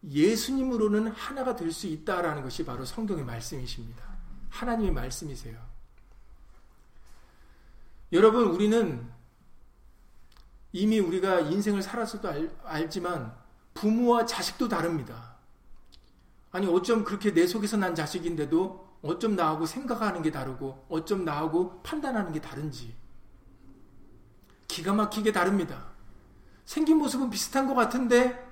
예수님으로는 0.09 1.09
하나가 1.09 1.55
될 1.55 1.71
수 1.71 1.87
있다라는 1.87 2.43
것이 2.43 2.65
바로 2.65 2.87
성경의 2.87 3.27
말씀이십니다. 3.27 4.03
하나님의 4.49 4.93
말씀이세요. 4.93 5.63
여러분, 8.13 8.47
우리는 8.47 9.07
이미 10.73 10.99
우리가 10.99 11.41
인생을 11.41 11.83
살아서도 11.83 12.27
알, 12.27 12.57
알지만 12.65 13.37
부모와 13.75 14.25
자식도 14.25 14.69
다릅니다. 14.69 15.38
아니 16.51 16.67
어쩜 16.67 17.05
그렇게 17.05 17.33
내 17.33 17.47
속에서 17.47 17.77
난 17.77 17.95
자식인데도 17.95 18.89
어쩜 19.03 19.37
나하고 19.37 19.67
생각하는 19.67 20.23
게 20.23 20.31
다르고 20.31 20.87
어쩜 20.89 21.25
나하고 21.25 21.83
판단하는 21.83 22.33
게 22.33 22.41
다른지 22.41 22.97
기가 24.67 24.93
막히게 24.93 25.33
다릅니다. 25.33 25.89
생긴 26.65 26.99
모습은 26.99 27.31
비슷한 27.31 27.67
것 27.67 27.75
같은데 27.75 28.47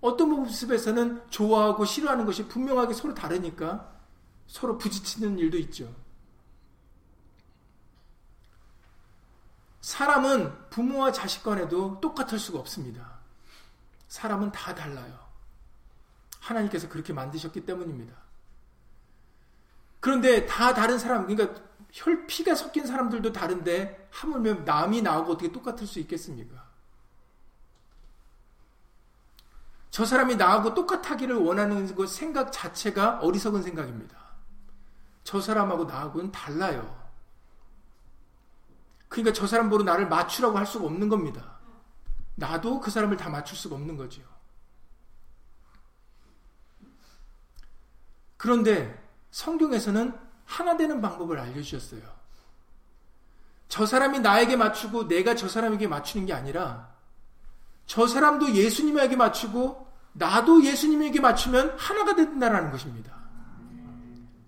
어떤 0.00 0.30
모습에서는 0.30 1.28
좋아하고 1.30 1.84
싫어하는 1.84 2.24
것이 2.24 2.46
분명하게 2.46 2.94
서로 2.94 3.14
다르니까 3.14 3.92
서로 4.46 4.78
부딪히는 4.78 5.38
일도 5.38 5.58
있죠. 5.58 5.94
사람은 9.80 10.70
부모와 10.70 11.12
자식 11.12 11.42
간에도 11.42 12.00
똑같을 12.00 12.38
수가 12.38 12.58
없습니다. 12.58 13.18
사람은 14.08 14.52
다 14.52 14.74
달라요. 14.74 15.27
하나님께서 16.40 16.88
그렇게 16.88 17.12
만드셨기 17.12 17.64
때문입니다. 17.64 18.14
그런데 20.00 20.46
다 20.46 20.74
다른 20.74 20.98
사람, 20.98 21.26
그러니까 21.26 21.60
혈피가 21.92 22.54
섞인 22.54 22.86
사람들도 22.86 23.32
다른데 23.32 24.08
하물며 24.10 24.54
남이 24.64 25.02
나하고 25.02 25.32
어떻게 25.32 25.50
똑같을 25.50 25.86
수 25.86 25.98
있겠습니까? 26.00 26.68
저 29.90 30.04
사람이 30.04 30.36
나하고 30.36 30.74
똑같하기를 30.74 31.34
원하는 31.36 31.92
그 31.94 32.06
생각 32.06 32.52
자체가 32.52 33.18
어리석은 33.20 33.62
생각입니다. 33.62 34.16
저 35.24 35.40
사람하고 35.40 35.84
나하고는 35.84 36.30
달라요. 36.30 36.96
그러니까 39.08 39.32
저 39.32 39.46
사람 39.46 39.70
보러 39.70 39.82
나를 39.84 40.08
맞추라고 40.08 40.56
할 40.58 40.66
수가 40.66 40.86
없는 40.86 41.08
겁니다. 41.08 41.58
나도 42.34 42.80
그 42.80 42.90
사람을 42.90 43.16
다 43.16 43.28
맞출 43.28 43.56
수가 43.56 43.74
없는 43.74 43.96
거죠. 43.96 44.22
그런데 48.38 48.98
성경에서는 49.30 50.14
하나 50.46 50.76
되는 50.78 51.02
방법을 51.02 51.38
알려주셨어요. 51.38 52.00
저 53.68 53.84
사람이 53.84 54.20
나에게 54.20 54.56
맞추고 54.56 55.08
내가 55.08 55.34
저 55.34 55.46
사람에게 55.46 55.86
맞추는 55.86 56.24
게 56.24 56.32
아니라 56.32 56.88
저 57.84 58.06
사람도 58.06 58.52
예수님에게 58.54 59.16
맞추고 59.16 59.86
나도 60.14 60.64
예수님에게 60.64 61.20
맞추면 61.20 61.76
하나가 61.78 62.14
된다라는 62.14 62.70
것입니다. 62.70 63.14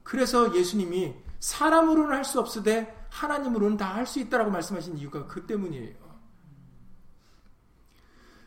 그래서 0.02 0.54
예수님이 0.54 1.14
사람으로는 1.40 2.16
할 2.16 2.24
수 2.24 2.40
없으되 2.40 2.96
하나님으로는 3.10 3.76
다 3.76 3.94
할 3.94 4.06
수 4.06 4.20
있다라고 4.20 4.50
말씀하신 4.50 4.96
이유가 4.98 5.26
그 5.26 5.46
때문이에요. 5.46 5.96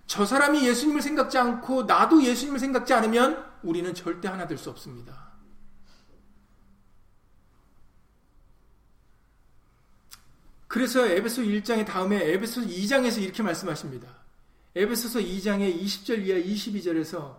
저 0.08 0.26
사람이 0.26 0.66
예수님을 0.68 1.02
생각지 1.02 1.38
않고 1.38 1.84
나도 1.84 2.24
예수님을 2.24 2.60
생각지 2.60 2.94
않으면 2.94 3.46
우리는 3.64 3.94
절대 3.94 4.28
하나 4.28 4.48
될 4.48 4.58
수 4.58 4.70
없습니다. 4.70 5.33
그래서 10.74 11.06
에베소 11.06 11.44
1장의 11.44 11.86
다음에 11.86 12.18
에베소 12.32 12.62
2장에서 12.62 13.22
이렇게 13.22 13.44
말씀하십니다. 13.44 14.08
에베소서 14.74 15.20
2장의 15.20 15.80
20절 15.80 16.26
이하 16.26 16.40
22절에서 16.40 17.38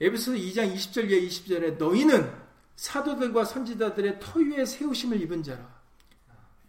에베소서 0.00 0.38
2장 0.38 0.74
20절 0.74 1.10
이하 1.10 1.28
20절에 1.28 1.76
너희는 1.76 2.32
사도들과 2.76 3.44
선지자들의 3.44 4.18
터위에 4.18 4.64
세우심을 4.64 5.20
입은 5.20 5.42
자라. 5.42 5.78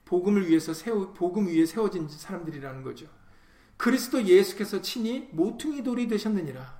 복음을 0.04 0.50
위해서 0.50 0.74
세우 0.74 1.14
복음 1.14 1.48
위에 1.48 1.66
세워진 1.66 2.10
사람들이라는 2.10 2.84
거죠. 2.84 3.06
그리스도 3.78 4.22
예수께서 4.22 4.82
친히 4.82 5.30
모퉁이 5.32 5.82
돌이 5.82 6.10
되셨느니라. 6.10 6.78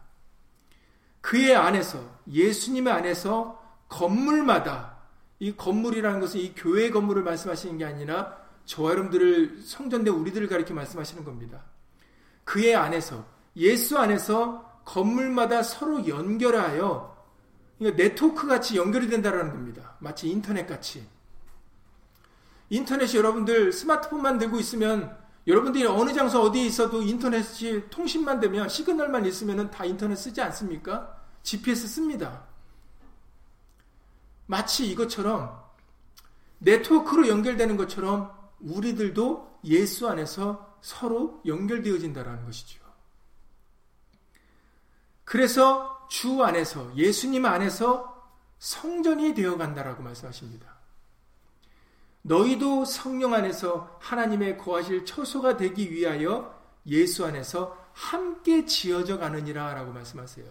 그의 1.22 1.56
안에서 1.56 2.20
예수님의 2.30 2.92
안에서 2.92 3.64
건물마다 3.88 4.98
이 5.40 5.56
건물이라는 5.56 6.20
것은 6.20 6.42
이 6.42 6.54
교회 6.54 6.90
건물을 6.90 7.24
말씀하시는 7.24 7.78
게 7.78 7.86
아니라 7.86 8.43
저와 8.66 8.92
여러분들을 8.92 9.62
성전대 9.64 10.10
우리들을 10.10 10.48
가리켜 10.48 10.74
말씀하시는 10.74 11.24
겁니다. 11.24 11.64
그의 12.44 12.76
안에서 12.76 13.26
예수 13.56 13.98
안에서 13.98 14.82
건물마다 14.86 15.64
서로 15.64 16.08
연결하여 16.08 17.14
그러니까 17.78 18.04
네트워크 18.04 18.48
같이 18.48 18.78
연결이 18.78 19.08
된다라는 19.08 19.52
겁니다. 19.52 19.96
마치 20.00 20.30
인터넷 20.30 20.66
같이. 20.66 21.08
인터넷이 22.70 23.18
여러분들 23.18 23.72
스마트폰만 23.72 24.38
들고 24.38 24.60
있으면 24.60 25.18
여러분들이 25.46 25.86
어느 25.86 26.14
장소 26.14 26.42
어디에 26.42 26.66
있어도 26.66 27.02
인터넷이 27.02 27.90
통신만 27.90 28.40
되면 28.40 28.70
시그널만 28.70 29.26
있으면 29.26 29.70
다 29.70 29.84
인터넷 29.84 30.16
쓰지 30.16 30.42
않습니까? 30.42 31.22
GPS 31.44 31.88
씁니다. 31.88 32.46
마치 34.46 34.88
이것처럼 34.90 35.62
네트워크로 36.60 37.28
연결되는 37.28 37.76
것처럼 37.76 38.32
우리들도 38.64 39.60
예수 39.66 40.08
안에서 40.08 40.78
서로 40.82 41.42
연결되어진다라는 41.46 42.46
것이죠. 42.46 42.82
그래서 45.24 46.08
주 46.10 46.44
안에서 46.44 46.96
예수님 46.96 47.46
안에서 47.46 48.14
성전이 48.60 49.34
되어 49.34 49.58
간다라고 49.58 50.04
말씀하십니다. 50.04 50.74
너희도 52.22 52.86
성령 52.86 53.34
안에서 53.34 53.98
하나님의 54.02 54.58
거하실 54.58 55.06
처소가 55.06 55.58
되기 55.58 55.92
위하여 55.92 56.62
예수 56.86 57.26
안에서 57.26 57.78
함께 57.94 58.66
지어져 58.66 59.18
가느니라 59.18 59.74
라고 59.74 59.92
말씀하세요. 59.92 60.46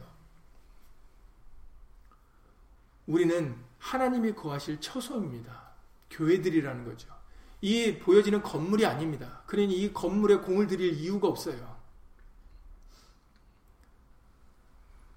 우리는 3.06 3.56
하나님이 3.78 4.34
거하실 4.34 4.80
처소입니다. 4.80 5.72
교회들이라는 6.10 6.84
거죠. 6.84 7.21
이 7.62 7.96
보여지는 7.98 8.42
건물이 8.42 8.84
아닙니다. 8.84 9.42
그러니 9.46 9.74
이 9.74 9.92
건물에 9.92 10.36
공을 10.36 10.66
들일 10.66 10.94
이유가 10.94 11.28
없어요. 11.28 11.80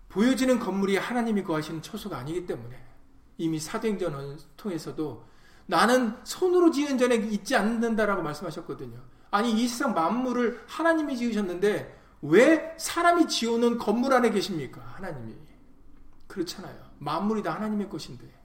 보여지는 0.10 0.60
건물이 0.60 0.95
하나님이 0.95 1.43
거하시는 1.43 1.81
처소가 1.81 2.17
아니기 2.17 2.45
때문에 2.45 2.81
이미 3.38 3.60
사도행전을 3.60 4.38
통해서도 4.55 5.25
나는 5.65 6.15
손으로 6.23 6.71
지은 6.71 6.97
전에 6.99 7.15
있지 7.15 7.55
않는다라고 7.55 8.21
말씀하셨거든요. 8.21 9.01
아니 9.31 9.51
이 9.51 9.67
세상 9.67 9.93
만물을 9.93 10.63
하나님이 10.67 11.17
지으셨는데 11.17 11.99
왜 12.21 12.75
사람이 12.77 13.27
지어놓은 13.27 13.79
건물 13.79 14.13
안에 14.13 14.29
계십니까? 14.29 14.81
하나님이 14.81 15.36
그렇잖아요. 16.27 16.77
만물이 16.99 17.41
다 17.41 17.55
하나님의 17.55 17.89
것인데 17.89 18.44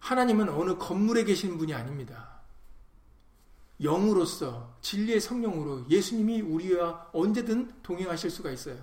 하나님은 0.00 0.48
어느 0.48 0.76
건물에 0.76 1.24
계시는 1.24 1.58
분이 1.58 1.72
아닙니다. 1.74 2.40
영으로서 3.82 4.74
진리의 4.82 5.20
성령으로 5.20 5.86
예수님이 5.88 6.42
우리와 6.42 7.08
언제든 7.12 7.82
동행하실 7.82 8.30
수가 8.30 8.50
있어요. 8.50 8.76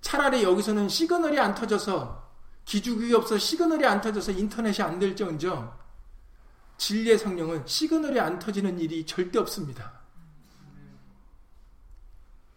차라리 0.00 0.42
여기서는 0.42 0.88
시그널이 0.88 1.38
안 1.38 1.54
터져서 1.54 2.30
기죽이 2.64 3.12
없어 3.14 3.38
시그널이 3.38 3.84
안 3.86 4.00
터져서 4.00 4.32
인터넷이 4.32 4.84
안 4.84 4.98
될지언정 4.98 5.76
진리의 6.76 7.18
성령은 7.18 7.66
시그널이 7.66 8.18
안 8.18 8.38
터지는 8.38 8.80
일이 8.80 9.06
절대 9.06 9.38
없습니다. 9.38 10.00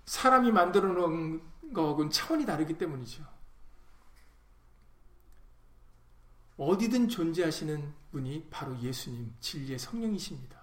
사람이 0.05 0.51
만들어 0.51 0.87
놓은 0.89 1.41
거하고는 1.73 2.09
차원이 2.09 2.45
다르기 2.45 2.77
때문이죠. 2.77 3.23
어디든 6.57 7.09
존재하시는 7.09 7.93
분이 8.11 8.47
바로 8.49 8.79
예수님, 8.79 9.33
진리의 9.39 9.77
성령이십니다. 9.77 10.61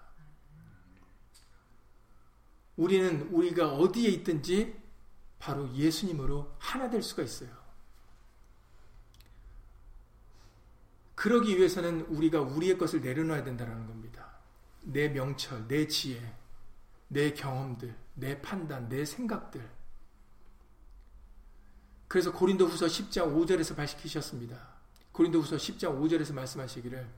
우리는 2.76 3.28
우리가 3.31 3.74
어디에 3.74 4.09
있든지 4.11 4.81
바로 5.38 5.70
예수님으로 5.74 6.55
하나 6.59 6.88
될 6.88 7.02
수가 7.02 7.22
있어요. 7.22 7.50
그러기 11.14 11.57
위해서는 11.57 12.02
우리가 12.07 12.40
우리의 12.40 12.78
것을 12.78 13.02
내려놔야 13.02 13.44
된다는 13.44 13.87
겁니다. 13.87 14.33
내 14.81 15.09
명철, 15.09 15.68
내 15.68 15.87
지혜, 15.87 16.35
내 17.09 17.33
경험들, 17.35 17.94
내 18.14 18.40
판단, 18.40 18.88
내 18.88 19.05
생각들. 19.05 19.70
그래서 22.09 22.33
고린도 22.33 22.66
후서 22.66 22.87
10장 22.87 23.35
5절에서 23.35 23.76
밝히셨습니다. 23.76 24.71
고린도후서 25.12 25.57
10장 25.57 26.01
5절에서 26.01 26.35
말씀하시기를 26.35 27.09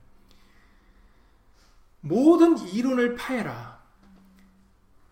모든 2.01 2.57
이론을 2.57 3.15
파해라. 3.15 3.83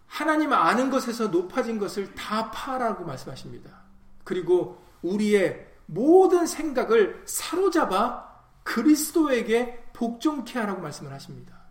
하나님 0.06 0.54
아는 0.54 0.92
것에서 0.92 1.28
높아진 1.28 1.80
것을 1.80 2.14
다 2.14 2.52
파라고 2.52 3.04
말씀하십니다. 3.04 3.82
그리고 4.24 4.80
우리의 5.02 5.74
모든 5.88 6.46
생각을 6.46 7.24
사로잡아 7.26 8.32
그리스도에게 8.64 9.84
복종케 9.94 10.60
하라고 10.60 10.82
말씀을 10.82 11.12
하십니다. 11.12 11.64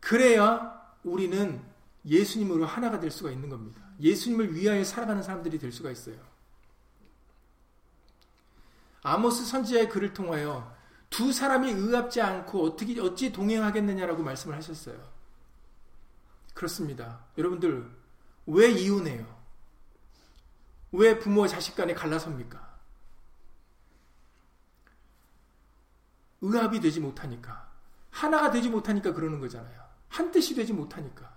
그래야 0.00 0.80
우리는 1.02 1.62
예수님으로 2.04 2.66
하나가 2.66 3.00
될 3.00 3.10
수가 3.10 3.30
있는 3.30 3.48
겁니다. 3.48 3.85
예수님을 4.00 4.54
위하여 4.54 4.84
살아가는 4.84 5.22
사람들이 5.22 5.58
될 5.58 5.72
수가 5.72 5.90
있어요. 5.90 6.16
아모스 9.02 9.44
선지자의 9.46 9.88
글을 9.88 10.12
통하여 10.12 10.74
두 11.10 11.32
사람이 11.32 11.70
의합지 11.70 12.20
않고 12.20 12.64
어떻게 12.64 13.00
어찌 13.00 13.32
동행하겠느냐라고 13.32 14.22
말씀을 14.22 14.56
하셨어요. 14.56 15.00
그렇습니다. 16.54 17.24
여러분들 17.38 17.88
왜 18.46 18.70
이혼해요? 18.70 19.36
왜 20.92 21.18
부모와 21.18 21.48
자식 21.48 21.76
간에 21.76 21.94
갈라섭니까? 21.94 22.76
의합이 26.40 26.80
되지 26.80 27.00
못하니까 27.00 27.70
하나가 28.10 28.50
되지 28.50 28.70
못하니까 28.70 29.12
그러는 29.12 29.40
거잖아요. 29.40 29.86
한 30.08 30.30
뜻이 30.30 30.54
되지 30.54 30.72
못하니까. 30.72 31.35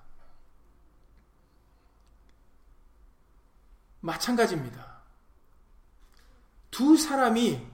마찬가지입니다. 4.01 4.99
두 6.71 6.97
사람이 6.97 7.67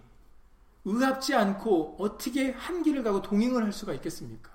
의합지 0.86 1.36
않고 1.36 1.98
어떻게 2.00 2.52
한 2.52 2.84
길을 2.84 3.04
가고 3.04 3.22
동행을 3.22 3.64
할 3.64 3.72
수가 3.72 3.94
있겠습니까? 3.94 4.52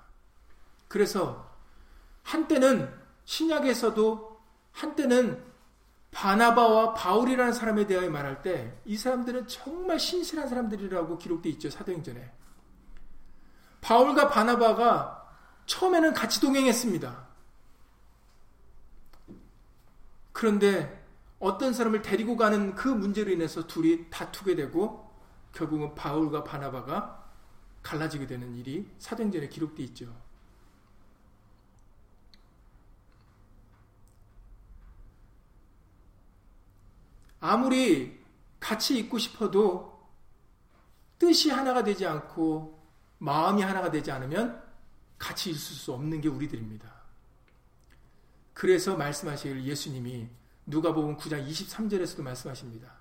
그래서 0.87 1.49
한때는 2.23 2.93
신약에서도 3.25 4.41
한때는 4.71 5.43
바나바와 6.11 6.93
바울이라는 6.93 7.53
사람에 7.53 7.87
대하여 7.87 8.09
말할 8.09 8.41
때 8.41 8.81
이 8.85 8.97
사람들은 8.97 9.47
정말 9.47 9.99
신실한 9.99 10.49
사람들이라고 10.49 11.17
기록되어 11.17 11.51
있죠. 11.53 11.69
사도행전에. 11.69 12.31
바울과 13.79 14.29
바나바가 14.29 15.29
처음에는 15.65 16.13
같이 16.13 16.41
동행했습니다. 16.41 17.27
그런데 20.33 21.00
어떤 21.41 21.73
사람을 21.73 22.03
데리고 22.03 22.37
가는 22.37 22.75
그 22.75 22.87
문제로 22.87 23.31
인해서 23.31 23.65
둘이 23.65 24.09
다투게 24.11 24.55
되고 24.55 25.11
결국은 25.53 25.95
바울과 25.95 26.43
바나바가 26.43 27.29
갈라지게 27.81 28.27
되는 28.27 28.55
일이 28.55 28.87
사도행전에 28.99 29.49
기록되어 29.49 29.85
있죠. 29.87 30.15
아무리 37.39 38.23
같이 38.59 38.99
있고 38.99 39.17
싶어도 39.17 39.99
뜻이 41.17 41.49
하나가 41.49 41.83
되지 41.83 42.05
않고 42.05 42.79
마음이 43.17 43.63
하나가 43.63 43.89
되지 43.89 44.11
않으면 44.11 44.63
같이 45.17 45.49
있을 45.49 45.75
수 45.75 45.91
없는 45.91 46.21
게 46.21 46.29
우리들입니다. 46.29 47.01
그래서 48.53 48.95
말씀하실 48.95 49.63
예수님이 49.63 50.29
누가복음 50.65 51.17
9장 51.17 51.47
23절에서도 51.47 52.21
말씀하십니다. 52.21 52.91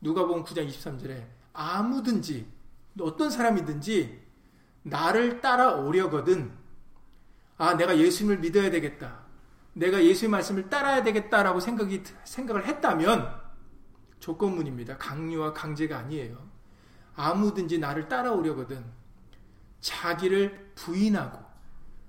누가복음 0.00 0.44
9장 0.44 0.68
23절에 0.68 1.26
아무든지 1.52 2.46
어떤 3.00 3.30
사람이든지 3.30 4.26
나를 4.82 5.40
따라오려거든 5.40 6.52
아 7.56 7.74
내가 7.74 7.98
예수님을 7.98 8.38
믿어야 8.38 8.70
되겠다. 8.70 9.26
내가 9.74 10.02
예수의 10.02 10.30
말씀을 10.30 10.68
따라야 10.70 11.02
되겠다라고 11.02 11.60
생각이 11.60 12.02
생각을 12.24 12.66
했다면 12.66 13.40
조건문입니다. 14.18 14.96
강요와 14.98 15.52
강제가 15.52 15.98
아니에요. 15.98 16.48
아무든지 17.14 17.78
나를 17.78 18.08
따라오려거든 18.08 18.84
자기를 19.80 20.72
부인하고 20.74 21.38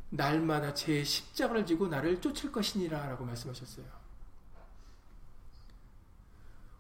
날마다 0.10 0.74
제 0.74 1.04
십자가를 1.04 1.66
지고 1.66 1.88
나를 1.88 2.20
쫓을 2.22 2.52
것이니라라고 2.52 3.26
말씀하셨어요. 3.26 3.99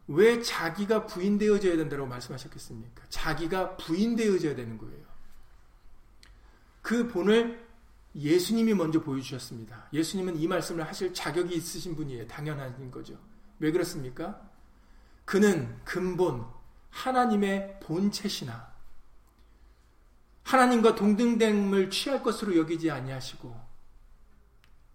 왜 0.09 0.41
자기가 0.41 1.05
부인되어져야 1.05 1.77
된다고 1.77 2.07
말씀하셨겠습니까? 2.07 3.03
자기가 3.09 3.77
부인되어져야 3.77 4.55
되는 4.55 4.77
거예요. 4.79 5.05
그 6.81 7.07
본을 7.07 7.67
예수님이 8.15 8.73
먼저 8.73 9.01
보여주셨습니다. 9.01 9.89
예수님은 9.93 10.37
이 10.37 10.47
말씀을 10.47 10.87
하실 10.87 11.13
자격이 11.13 11.55
있으신 11.55 11.95
분이에요. 11.95 12.27
당연한 12.27 12.89
거죠. 12.89 13.19
왜 13.59 13.71
그렇습니까? 13.71 14.41
그는 15.25 15.77
근본 15.85 16.43
하나님의 16.89 17.79
본체시나 17.81 18.67
하나님과 20.41 20.95
동등됨을 20.95 21.91
취할 21.91 22.23
것으로 22.23 22.57
여기지 22.57 22.89
아니하시고 22.89 23.68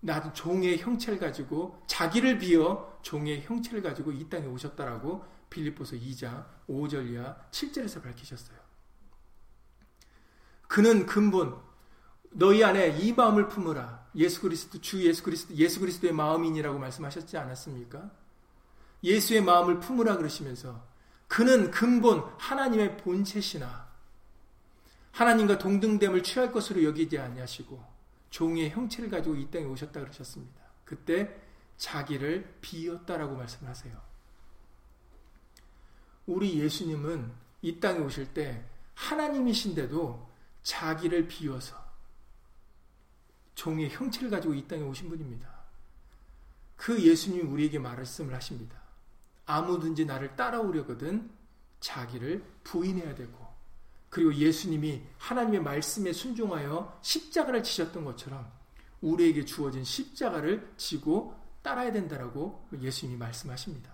나도 0.04 0.34
종의 0.34 0.78
형체를 0.78 1.18
가지고 1.18 1.82
자기를 1.86 2.38
비어 2.38 2.98
종의 3.00 3.42
형체를 3.42 3.82
가지고 3.82 4.12
이 4.12 4.28
땅에 4.28 4.46
오셨다라고 4.46 5.24
빌립보서 5.48 5.96
2장 5.96 6.44
5절 6.68 7.10
이하 7.10 7.34
7절에서 7.50 8.02
밝히셨어요. 8.02 8.58
그는 10.68 11.06
근본 11.06 11.58
너희 12.32 12.62
안에 12.62 12.98
이 12.98 13.14
마음을 13.14 13.48
품으라. 13.48 14.08
예수 14.16 14.42
그리스도 14.42 14.78
주 14.80 15.02
예수 15.06 15.22
그리스도 15.22 15.54
예수 15.54 15.80
그리스도의 15.80 16.12
마음이니라고 16.12 16.78
말씀하셨지 16.78 17.38
않았습니까? 17.38 18.10
예수의 19.02 19.42
마음을 19.42 19.80
품으라 19.80 20.18
그러시면서 20.18 20.84
그는 21.28 21.70
근본 21.70 22.24
하나님의 22.38 22.98
본체시나 22.98 23.88
하나님과 25.12 25.56
동등됨을 25.56 26.22
취할 26.22 26.52
것으로 26.52 26.84
여기지 26.84 27.18
아니하시고 27.18 27.93
종의 28.34 28.70
형체를 28.70 29.08
가지고 29.08 29.36
이 29.36 29.48
땅에 29.48 29.64
오셨다 29.64 30.00
그러셨습니다. 30.00 30.60
그때 30.84 31.40
자기를 31.76 32.58
비었다라고 32.60 33.36
말씀하세요. 33.36 33.96
우리 36.26 36.58
예수님은 36.58 37.32
이 37.62 37.78
땅에 37.78 38.00
오실 38.00 38.34
때 38.34 38.64
하나님이신데도 38.94 40.28
자기를 40.64 41.28
비워서 41.28 41.76
종의 43.54 43.90
형체를 43.90 44.30
가지고 44.30 44.54
이 44.54 44.66
땅에 44.66 44.82
오신 44.82 45.08
분입니다. 45.10 45.48
그 46.74 47.00
예수님이 47.00 47.42
우리에게 47.42 47.78
말씀을 47.78 48.34
하십니다. 48.34 48.82
아무든지 49.46 50.06
나를 50.06 50.34
따라오려거든 50.34 51.30
자기를 51.78 52.44
부인해야 52.64 53.14
되고 53.14 53.43
그리고 54.14 54.32
예수님이 54.32 55.02
하나님의 55.18 55.60
말씀에 55.62 56.12
순종하여 56.12 57.00
십자가를 57.02 57.64
지셨던 57.64 58.04
것처럼 58.04 58.48
우리에게 59.00 59.44
주어진 59.44 59.82
십자가를 59.82 60.72
지고 60.76 61.34
따라야 61.62 61.90
된다라고 61.90 62.64
예수님이 62.80 63.18
말씀하십니다. 63.18 63.92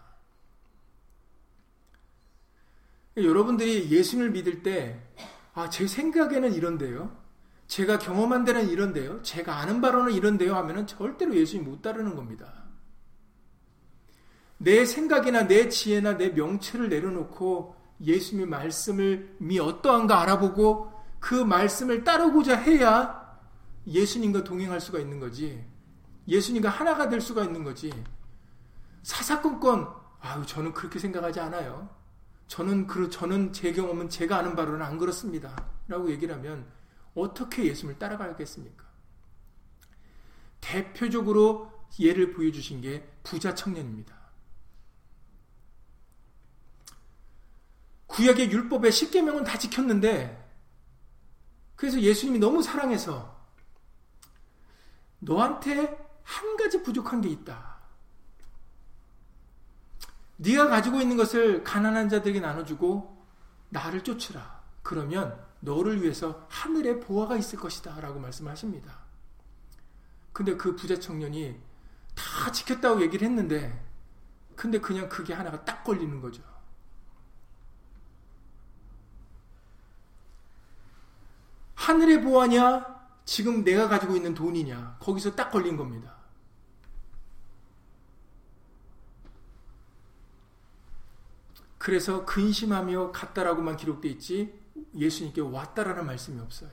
여러분들이 3.17 3.91
예수님을 3.91 4.33
믿을 4.33 4.63
때, 4.63 5.01
아, 5.55 5.71
제 5.71 5.87
생각에는 5.87 6.53
이런데요. 6.53 7.17
제가 7.67 7.99
경험한 7.99 8.45
데는 8.45 8.69
이런데요. 8.69 9.23
제가 9.23 9.57
아는 9.57 9.81
바로는 9.81 10.13
이런데요. 10.13 10.55
하면은 10.55 10.87
절대로 10.87 11.35
예수님 11.35 11.65
못 11.65 11.81
따르는 11.81 12.15
겁니다. 12.15 12.65
내 14.59 14.85
생각이나 14.85 15.47
내 15.47 15.71
지혜나 15.71 16.19
내 16.19 16.29
명체를 16.29 16.91
내려놓고 16.91 17.80
예수님의 18.01 18.47
말씀을 18.47 19.37
미 19.39 19.59
어떠한가 19.59 20.21
알아보고 20.23 20.93
그 21.19 21.35
말씀을 21.35 22.03
따르고자 22.03 22.57
해야 22.57 23.39
예수님과 23.87 24.45
동행할 24.45 24.81
수가 24.81 24.99
있는 24.99 25.21
거지. 25.21 25.65
예수님과 26.27 26.69
하나가 26.69 27.09
될 27.09 27.21
수가 27.21 27.45
있는 27.45 27.65
거지. 27.65 27.93
사사건건 29.03 29.89
아유 30.21 30.45
저는 30.47 30.73
그렇게 30.73 30.99
생각하지 30.99 31.41
않아요. 31.41 31.89
저는 32.47 32.87
그 32.87 33.09
저는 33.09 33.53
제 33.53 33.73
경험은 33.73 34.09
제가 34.09 34.39
아는 34.39 34.57
바로는 34.57 34.83
안 34.83 34.99
그렇습니다.라고 34.99 36.11
얘기를 36.11 36.35
하면 36.35 36.67
어떻게 37.15 37.65
예수님을 37.65 37.99
따라가겠습니까? 37.99 38.85
대표적으로 40.61 41.73
예를 41.99 42.33
보여주신 42.33 42.81
게 42.81 43.09
부자 43.23 43.55
청년입니다. 43.55 44.20
구약의 48.11 48.51
율법의 48.51 48.91
10계명은 48.91 49.45
다 49.45 49.57
지켰는데 49.57 50.37
그래서 51.77 52.01
예수님이 52.01 52.39
너무 52.39 52.63
사랑해서 52.63 53.41
너한테 55.21 55.97
한 56.23 56.57
가지 56.57 56.83
부족한 56.83 57.21
게 57.21 57.29
있다. 57.29 57.79
네가 60.37 60.69
가지고 60.69 61.01
있는 61.01 61.17
것을 61.17 61.63
가난한 61.65 62.09
자들에게 62.09 62.41
나눠주고 62.41 63.25
나를 63.69 64.03
쫓으라. 64.03 64.61
그러면 64.83 65.39
너를 65.61 66.03
위해서 66.03 66.47
하늘에 66.49 66.99
보화가 66.99 67.37
있을 67.37 67.59
것이다. 67.59 68.01
라고 68.01 68.19
말씀하십니다. 68.19 68.99
근데 70.33 70.57
그 70.57 70.75
부자 70.75 70.99
청년이 70.99 71.61
다 72.15 72.51
지켰다고 72.51 73.03
얘기를 73.03 73.29
했는데, 73.29 73.87
근데 74.57 74.81
그냥 74.81 75.09
그게 75.09 75.35
하나가 75.35 75.65
딱 75.65 75.85
걸리는 75.85 76.21
거죠. 76.21 76.43
하늘의 81.91 82.23
보화냐? 82.23 83.01
지금 83.25 83.65
내가 83.65 83.89
가지고 83.89 84.15
있는 84.15 84.33
돈이냐? 84.33 84.99
거기서 85.01 85.35
딱 85.35 85.51
걸린 85.51 85.77
겁니다. 85.77 86.15
그래서 91.79 92.25
근심하며 92.25 93.11
갔다라고만 93.11 93.77
기록되어 93.77 94.11
있지 94.13 94.57
예수님께 94.95 95.41
왔다라는 95.41 96.07
말씀이 96.07 96.39
없어요. 96.41 96.71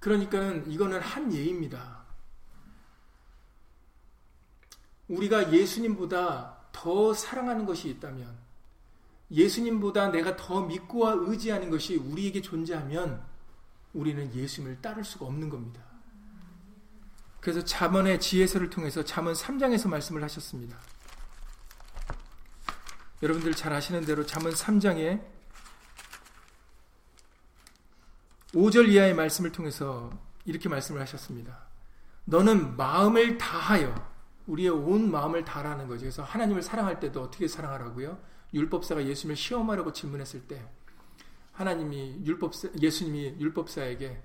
그러니까는 0.00 0.70
이거는 0.70 1.00
한 1.00 1.32
예입니다. 1.32 2.02
우리가 5.08 5.52
예수님보다 5.52 6.61
더 6.72 7.14
사랑하는 7.14 7.66
것이 7.66 7.88
있다면, 7.90 8.36
예수님보다 9.30 10.10
내가 10.10 10.36
더 10.36 10.62
믿고 10.62 11.06
의지하는 11.30 11.70
것이 11.70 11.96
우리에게 11.96 12.42
존재하면, 12.42 13.24
우리는 13.94 14.34
예수님을 14.34 14.80
따를 14.80 15.04
수가 15.04 15.26
없는 15.26 15.48
겁니다. 15.48 15.82
그래서 17.40 17.64
잠언의 17.64 18.20
지혜서를 18.20 18.70
통해서 18.70 19.04
잠언 19.04 19.34
3장에서 19.34 19.88
말씀을 19.88 20.22
하셨습니다. 20.22 20.78
여러분들 23.22 23.54
잘 23.54 23.72
아시는 23.72 24.04
대로 24.04 24.24
잠언 24.24 24.52
3장에 24.52 25.22
5절 28.54 28.88
이하의 28.88 29.14
말씀을 29.14 29.50
통해서 29.50 30.10
이렇게 30.44 30.68
말씀을 30.68 31.00
하셨습니다. 31.00 31.66
너는 32.24 32.76
마음을 32.76 33.38
다하여 33.38 34.11
우리의 34.46 34.70
온 34.70 35.10
마음을 35.10 35.44
다라는 35.44 35.88
거죠. 35.88 36.00
그래서 36.00 36.22
하나님을 36.22 36.62
사랑할 36.62 37.00
때도 37.00 37.22
어떻게 37.22 37.46
사랑하라고요? 37.48 38.18
율법사가 38.54 39.06
예수님을 39.06 39.36
시험하라고 39.36 39.92
질문했을 39.92 40.46
때 40.46 40.62
하나님이 41.52 42.22
율법사 42.24 42.68
예수님이 42.80 43.36
율법사에게 43.38 44.22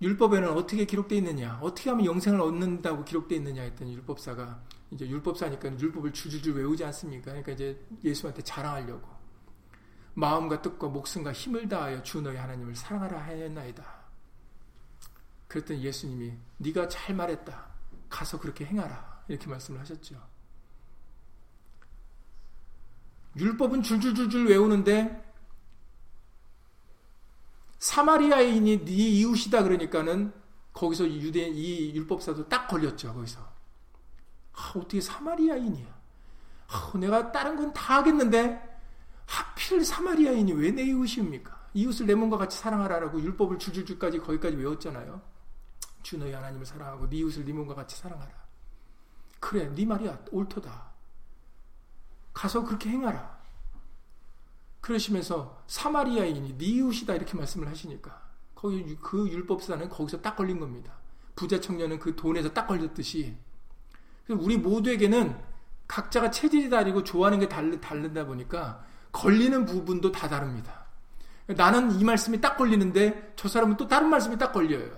율법에는 0.00 0.50
어떻게 0.50 0.84
기록되어 0.84 1.18
있느냐? 1.18 1.58
어떻게 1.60 1.90
하면 1.90 2.06
영생을 2.06 2.40
얻는다고 2.40 3.04
기록되어 3.04 3.38
있느냐 3.38 3.62
했더니 3.62 3.94
율법사가 3.94 4.62
이제 4.92 5.08
율법사니까 5.08 5.78
율법을 5.78 6.12
줄줄줄 6.12 6.54
외우지 6.56 6.84
않습니까? 6.84 7.32
그러니까 7.32 7.52
이제 7.52 7.84
예수한테 8.04 8.42
자랑하려고 8.42 9.08
마음과 10.14 10.62
뜻과 10.62 10.88
목숨과 10.88 11.32
힘을 11.32 11.68
다하여 11.68 12.02
주 12.02 12.20
너희 12.20 12.36
하나님을 12.36 12.74
사랑하라 12.74 13.18
하였나이다. 13.22 13.84
그랬더니 15.48 15.82
예수님이 15.82 16.34
네가 16.58 16.88
잘 16.88 17.14
말했다. 17.14 17.66
가서 18.08 18.38
그렇게 18.38 18.64
행하라. 18.64 19.07
이렇게 19.28 19.46
말씀을 19.48 19.80
하셨죠. 19.80 20.16
율법은 23.36 23.82
줄줄줄줄 23.82 24.46
외우는데 24.48 25.24
사마리아인이 27.78 28.84
네 28.84 28.92
이웃이다 28.92 29.62
그러니까는 29.62 30.32
거기서 30.72 31.08
유대 31.08 31.48
이 31.48 31.94
율법사도 31.94 32.48
딱 32.48 32.66
걸렸죠. 32.68 33.14
거기서 33.14 33.40
아, 34.54 34.72
어떻게 34.76 35.00
사마리아인이야? 35.00 35.98
아, 36.68 36.92
내가 36.98 37.30
다른 37.32 37.56
건 37.56 37.72
다 37.72 37.98
하겠는데 37.98 38.66
하필 39.26 39.84
사마리아인이 39.84 40.52
왜 40.54 40.72
내 40.72 40.82
이웃입니까? 40.84 41.68
이웃을 41.74 42.06
내 42.06 42.14
몸과 42.14 42.38
같이 42.38 42.58
사랑하라라고 42.58 43.20
율법을 43.20 43.58
줄줄줄까지 43.58 44.18
거기까지 44.18 44.56
외웠잖아요. 44.56 45.20
주 46.02 46.16
너희 46.18 46.32
하나님을 46.32 46.64
사랑하고 46.66 47.08
네 47.08 47.18
이웃을 47.18 47.44
네 47.44 47.52
몸과 47.52 47.74
같이 47.74 47.96
사랑하라. 47.96 48.47
그래, 49.40 49.72
네 49.74 49.84
말이 49.84 50.08
옳도다. 50.30 50.88
가서 52.32 52.64
그렇게 52.64 52.90
행하라. 52.90 53.38
그러시면서 54.80 55.62
사마리아인이 55.66 56.56
네 56.56 56.64
이웃이다 56.64 57.14
이렇게 57.14 57.36
말씀을 57.36 57.68
하시니까 57.68 58.22
거기 58.54 58.96
그 58.96 59.28
율법사는 59.28 59.88
거기서 59.88 60.20
딱 60.20 60.36
걸린 60.36 60.60
겁니다. 60.60 60.92
부자 61.36 61.60
청년은 61.60 61.98
그 61.98 62.16
돈에서 62.16 62.52
딱 62.52 62.66
걸렸듯이 62.66 63.36
우리 64.28 64.56
모두에게는 64.56 65.38
각자가 65.86 66.30
체질이 66.30 66.68
다르고 66.68 67.02
좋아하는 67.04 67.38
게 67.38 67.48
다르, 67.48 67.80
다르다 67.80 68.26
보니까 68.26 68.84
걸리는 69.12 69.64
부분도 69.64 70.12
다 70.12 70.28
다릅니다. 70.28 70.86
나는 71.46 71.92
이 71.92 72.04
말씀이 72.04 72.40
딱 72.40 72.56
걸리는데 72.56 73.32
저 73.36 73.48
사람은 73.48 73.76
또 73.76 73.88
다른 73.88 74.08
말씀이 74.08 74.36
딱 74.36 74.52
걸려요. 74.52 74.90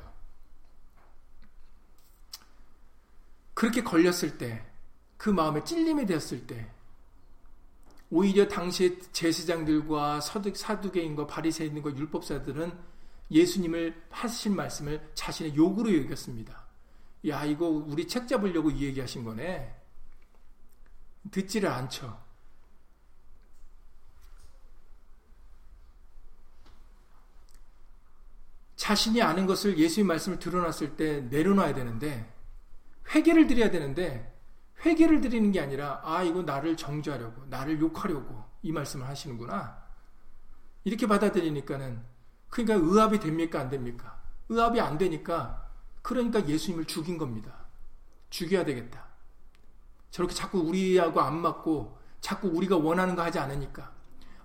그렇게 3.60 3.84
걸렸을 3.84 4.38
때, 4.38 4.64
그 5.18 5.28
마음에 5.28 5.62
찔림이 5.62 6.06
되었을 6.06 6.46
때, 6.46 6.66
오히려 8.08 8.48
당시의 8.48 8.98
제사장들과 9.12 10.22
사두개인과 10.22 11.26
바리새인과 11.26 11.94
율법사들은 11.94 12.72
예수님을 13.30 14.02
하신 14.08 14.56
말씀을 14.56 15.10
자신의 15.14 15.56
욕으로 15.56 15.94
여겼습니다. 15.94 16.64
야, 17.28 17.44
이거 17.44 17.68
우리 17.68 18.08
책 18.08 18.26
잡으려고 18.26 18.70
이 18.70 18.80
얘기하신 18.84 19.24
거네. 19.24 19.78
듣지를 21.30 21.68
않죠. 21.68 22.18
자신이 28.76 29.20
아는 29.20 29.44
것을 29.44 29.76
예수의 29.76 30.06
말씀을 30.06 30.38
드러났을 30.38 30.96
때 30.96 31.20
내려놔야 31.20 31.74
되는데 31.74 32.39
회개를 33.14 33.46
드려야 33.46 33.70
되는데 33.70 34.38
회개를 34.84 35.20
드리는 35.20 35.50
게 35.52 35.60
아니라 35.60 36.00
아 36.04 36.22
이거 36.22 36.42
나를 36.42 36.76
정죄하려고 36.76 37.44
나를 37.46 37.80
욕하려고 37.80 38.44
이 38.62 38.72
말씀을 38.72 39.06
하시는구나 39.06 39.82
이렇게 40.84 41.06
받아들이니까는 41.06 42.02
그러니까 42.48 42.74
의합이 42.74 43.20
됩니까 43.20 43.60
안 43.60 43.68
됩니까? 43.68 44.20
의합이 44.48 44.80
안 44.80 44.98
되니까 44.98 45.68
그러니까 46.02 46.46
예수님을 46.46 46.86
죽인 46.86 47.18
겁니다. 47.18 47.54
죽여야 48.30 48.64
되겠다. 48.64 49.06
저렇게 50.10 50.34
자꾸 50.34 50.60
우리하고 50.60 51.20
안 51.20 51.40
맞고 51.40 51.98
자꾸 52.20 52.48
우리가 52.48 52.76
원하는 52.76 53.14
거 53.14 53.22
하지 53.22 53.38
않으니까 53.38 53.92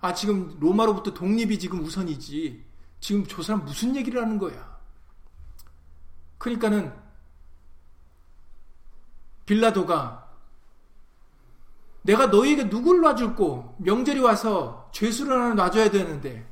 아 0.00 0.14
지금 0.14 0.56
로마로부터 0.60 1.12
독립이 1.14 1.58
지금 1.58 1.80
우선이지 1.80 2.64
지금 3.00 3.24
저 3.26 3.42
사람 3.42 3.64
무슨 3.64 3.96
얘기를 3.96 4.20
하는 4.20 4.38
거야. 4.38 4.76
그러니까는 6.38 6.92
빌라도가 9.46 10.26
내가 12.02 12.26
너희에게 12.26 12.68
누굴 12.68 13.00
놔줄고 13.00 13.76
명절이 13.78 14.20
와서 14.20 14.90
죄수를 14.92 15.32
하나 15.32 15.54
놔줘야 15.54 15.90
되는데 15.90 16.48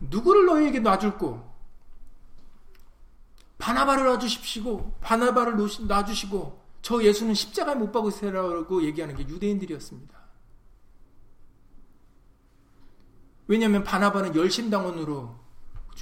누구를 0.00 0.46
너희에게 0.46 0.80
놔줄고 0.80 1.52
바나바를 3.58 4.04
놔주십시고 4.06 4.98
바나바를 5.00 5.56
놔주시고 5.86 6.62
저 6.82 7.02
예수는 7.02 7.32
십자가에 7.32 7.76
못 7.76 7.92
박으세라고 7.92 8.82
얘기하는 8.82 9.16
게 9.16 9.22
유대인들이었습니다. 9.26 10.20
왜냐하면 13.46 13.84
바나바는 13.84 14.34
열심당원으로 14.34 15.36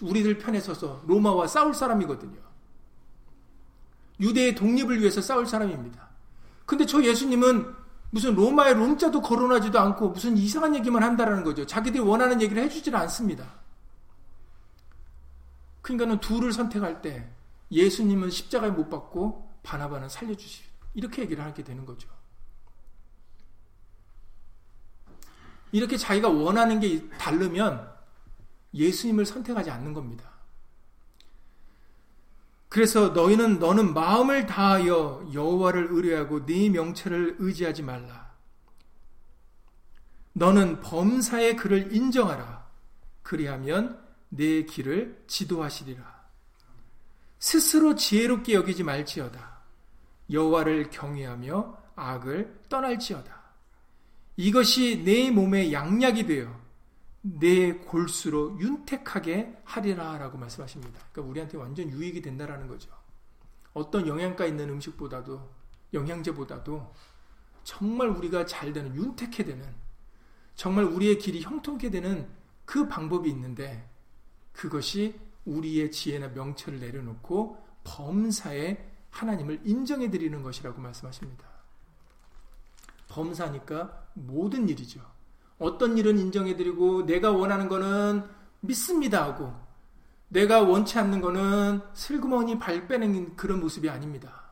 우리들 0.02 0.38
편에 0.38 0.60
서서 0.60 1.02
로마와 1.06 1.46
싸울 1.46 1.74
사람이거든요. 1.74 2.49
유대의 4.20 4.54
독립을 4.54 5.00
위해서 5.00 5.20
싸울 5.20 5.46
사람입니다. 5.46 6.08
근데 6.66 6.86
저 6.86 7.02
예수님은 7.02 7.74
무슨 8.10 8.34
로마의 8.34 8.74
롬자도 8.74 9.22
거론하지도 9.22 9.78
않고 9.78 10.10
무슨 10.10 10.36
이상한 10.36 10.74
얘기만 10.74 11.02
한다라는 11.02 11.44
거죠. 11.44 11.64
자기들이 11.64 12.02
원하는 12.02 12.40
얘기를 12.42 12.62
해주질 12.62 12.94
않습니다. 12.96 13.60
그러니까는 15.82 16.20
둘을 16.20 16.52
선택할 16.52 17.02
때 17.02 17.28
예수님은 17.70 18.30
십자가에 18.30 18.70
못 18.70 18.88
박고 18.88 19.48
바나바는 19.62 20.08
살려주시 20.08 20.62
이렇게 20.94 21.22
얘기를 21.22 21.42
하게 21.44 21.62
되는 21.62 21.86
거죠. 21.86 22.08
이렇게 25.72 25.96
자기가 25.96 26.28
원하는 26.28 26.80
게 26.80 27.08
다르면 27.10 27.88
예수님을 28.74 29.24
선택하지 29.24 29.70
않는 29.70 29.92
겁니다. 29.92 30.29
그래서 32.70 33.08
너희는 33.08 33.58
너는 33.58 33.94
마음을 33.94 34.46
다하여 34.46 35.28
여호와를 35.34 35.88
의뢰하고 35.90 36.46
네 36.46 36.68
명체를 36.68 37.36
의지하지 37.40 37.82
말라. 37.82 38.30
너는 40.34 40.80
범사의 40.80 41.56
그를 41.56 41.92
인정하라. 41.92 42.64
그리하면 43.22 44.00
내 44.28 44.62
길을 44.62 45.24
지도하시리라. 45.26 46.20
스스로 47.40 47.96
지혜롭게 47.96 48.54
여기지 48.54 48.84
말지어다. 48.84 49.58
여호와를 50.30 50.90
경외하며 50.90 51.76
악을 51.96 52.60
떠날지어다. 52.68 53.40
이것이 54.36 55.02
내 55.04 55.32
몸의 55.32 55.72
양약이 55.72 56.24
되어 56.24 56.59
내 57.22 57.74
골수로 57.74 58.58
윤택하게 58.60 59.60
하리라 59.64 60.18
라고 60.18 60.38
말씀하십니다. 60.38 61.00
그러니까 61.12 61.30
우리한테 61.30 61.58
완전 61.58 61.90
유익이 61.90 62.22
된다라는 62.22 62.66
거죠. 62.66 62.90
어떤 63.74 64.06
영양가 64.06 64.46
있는 64.46 64.68
음식보다도 64.70 65.48
영양제보다도 65.92 66.94
정말 67.62 68.08
우리가 68.08 68.46
잘 68.46 68.72
되는 68.72 68.94
윤택해 68.94 69.44
되는 69.44 69.74
정말 70.54 70.84
우리의 70.84 71.18
길이 71.18 71.42
형통케 71.42 71.90
되는 71.90 72.28
그 72.64 72.88
방법이 72.88 73.28
있는데 73.30 73.88
그것이 74.52 75.18
우리의 75.44 75.90
지혜나 75.90 76.28
명철을 76.28 76.80
내려놓고 76.80 77.58
범사에 77.84 78.90
하나님을 79.10 79.62
인정해 79.64 80.10
드리는 80.10 80.42
것이라고 80.42 80.80
말씀하십니다. 80.80 81.48
범사니까 83.08 84.08
모든 84.14 84.68
일이죠. 84.68 85.00
어떤 85.60 85.98
일은 85.98 86.18
인정해드리고 86.18 87.06
내가 87.06 87.30
원하는 87.30 87.68
거는 87.68 88.24
믿습니다 88.60 89.22
하고 89.22 89.54
내가 90.28 90.62
원치 90.62 90.98
않는 90.98 91.20
거는 91.20 91.82
슬그머니 91.92 92.58
발 92.58 92.88
빼는 92.88 93.36
그런 93.36 93.60
모습이 93.60 93.88
아닙니다. 93.88 94.50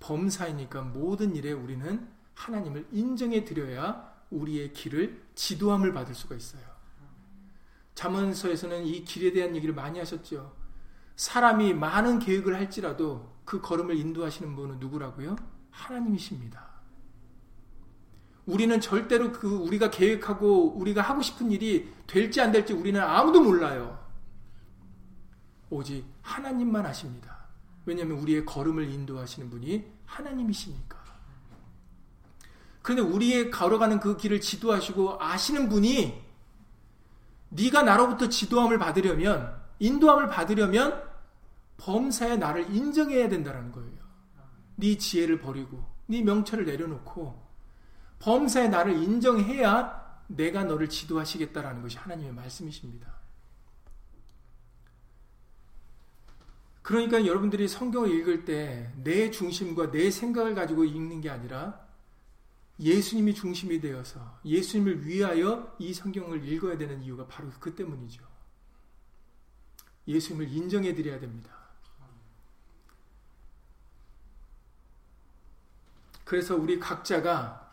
범사이니까 0.00 0.82
모든 0.82 1.36
일에 1.36 1.52
우리는 1.52 2.08
하나님을 2.34 2.88
인정해 2.92 3.44
드려야 3.44 4.16
우리의 4.30 4.72
길을 4.72 5.22
지도함을 5.34 5.92
받을 5.92 6.14
수가 6.14 6.34
있어요. 6.34 6.62
자문서에서는 7.94 8.86
이 8.86 9.04
길에 9.04 9.32
대한 9.32 9.54
얘기를 9.54 9.74
많이 9.74 9.98
하셨죠. 9.98 10.56
사람이 11.16 11.74
많은 11.74 12.20
계획을 12.20 12.54
할지라도 12.54 13.36
그 13.44 13.60
걸음을 13.60 13.96
인도하시는 13.96 14.54
분은 14.54 14.78
누구라고요? 14.78 15.36
하나님이십니다. 15.70 16.67
우리는 18.48 18.80
절대로 18.80 19.30
그 19.30 19.46
우리가 19.46 19.90
계획하고 19.90 20.72
우리가 20.78 21.02
하고 21.02 21.20
싶은 21.20 21.50
일이 21.52 21.92
될지 22.06 22.40
안 22.40 22.50
될지 22.50 22.72
우리는 22.72 22.98
아무도 22.98 23.42
몰라요. 23.42 24.02
오직 25.68 26.06
하나님만 26.22 26.86
아십니다. 26.86 27.36
왜냐하면 27.84 28.16
우리의 28.20 28.46
걸음을 28.46 28.90
인도하시는 28.90 29.50
분이 29.50 29.84
하나님이시니까. 30.06 30.96
그런데 32.80 33.02
우리의 33.02 33.50
걸어가는 33.50 34.00
그 34.00 34.16
길을 34.16 34.40
지도하시고 34.40 35.22
아시는 35.22 35.68
분이 35.68 36.18
네가 37.50 37.82
나로부터 37.82 38.30
지도함을 38.30 38.78
받으려면 38.78 39.60
인도함을 39.78 40.28
받으려면 40.28 41.02
범사에 41.76 42.38
나를 42.38 42.74
인정해야 42.74 43.28
된다는 43.28 43.72
거예요. 43.72 43.98
네 44.76 44.96
지혜를 44.96 45.38
버리고 45.38 45.84
네 46.06 46.22
명철을 46.22 46.64
내려놓고 46.64 47.47
범사에 48.18 48.68
나를 48.68 49.02
인정해야 49.02 49.98
내가 50.26 50.64
너를 50.64 50.88
지도하시겠다라는 50.88 51.82
것이 51.82 51.96
하나님의 51.96 52.32
말씀이십니다. 52.34 53.18
그러니까 56.82 57.26
여러분들이 57.26 57.68
성경을 57.68 58.10
읽을 58.10 58.44
때 58.44 58.90
내 58.96 59.30
중심과 59.30 59.90
내 59.90 60.10
생각을 60.10 60.54
가지고 60.54 60.84
읽는 60.84 61.20
게 61.20 61.28
아니라 61.28 61.86
예수님이 62.80 63.34
중심이 63.34 63.80
되어서 63.80 64.38
예수님을 64.44 65.06
위하여 65.06 65.74
이 65.78 65.92
성경을 65.92 66.46
읽어야 66.48 66.78
되는 66.78 67.02
이유가 67.02 67.26
바로 67.26 67.50
그 67.60 67.74
때문이죠. 67.74 68.26
예수님을 70.06 70.48
인정해 70.48 70.94
드려야 70.94 71.20
됩니다. 71.20 71.50
그래서 76.24 76.56
우리 76.56 76.78
각자가 76.78 77.67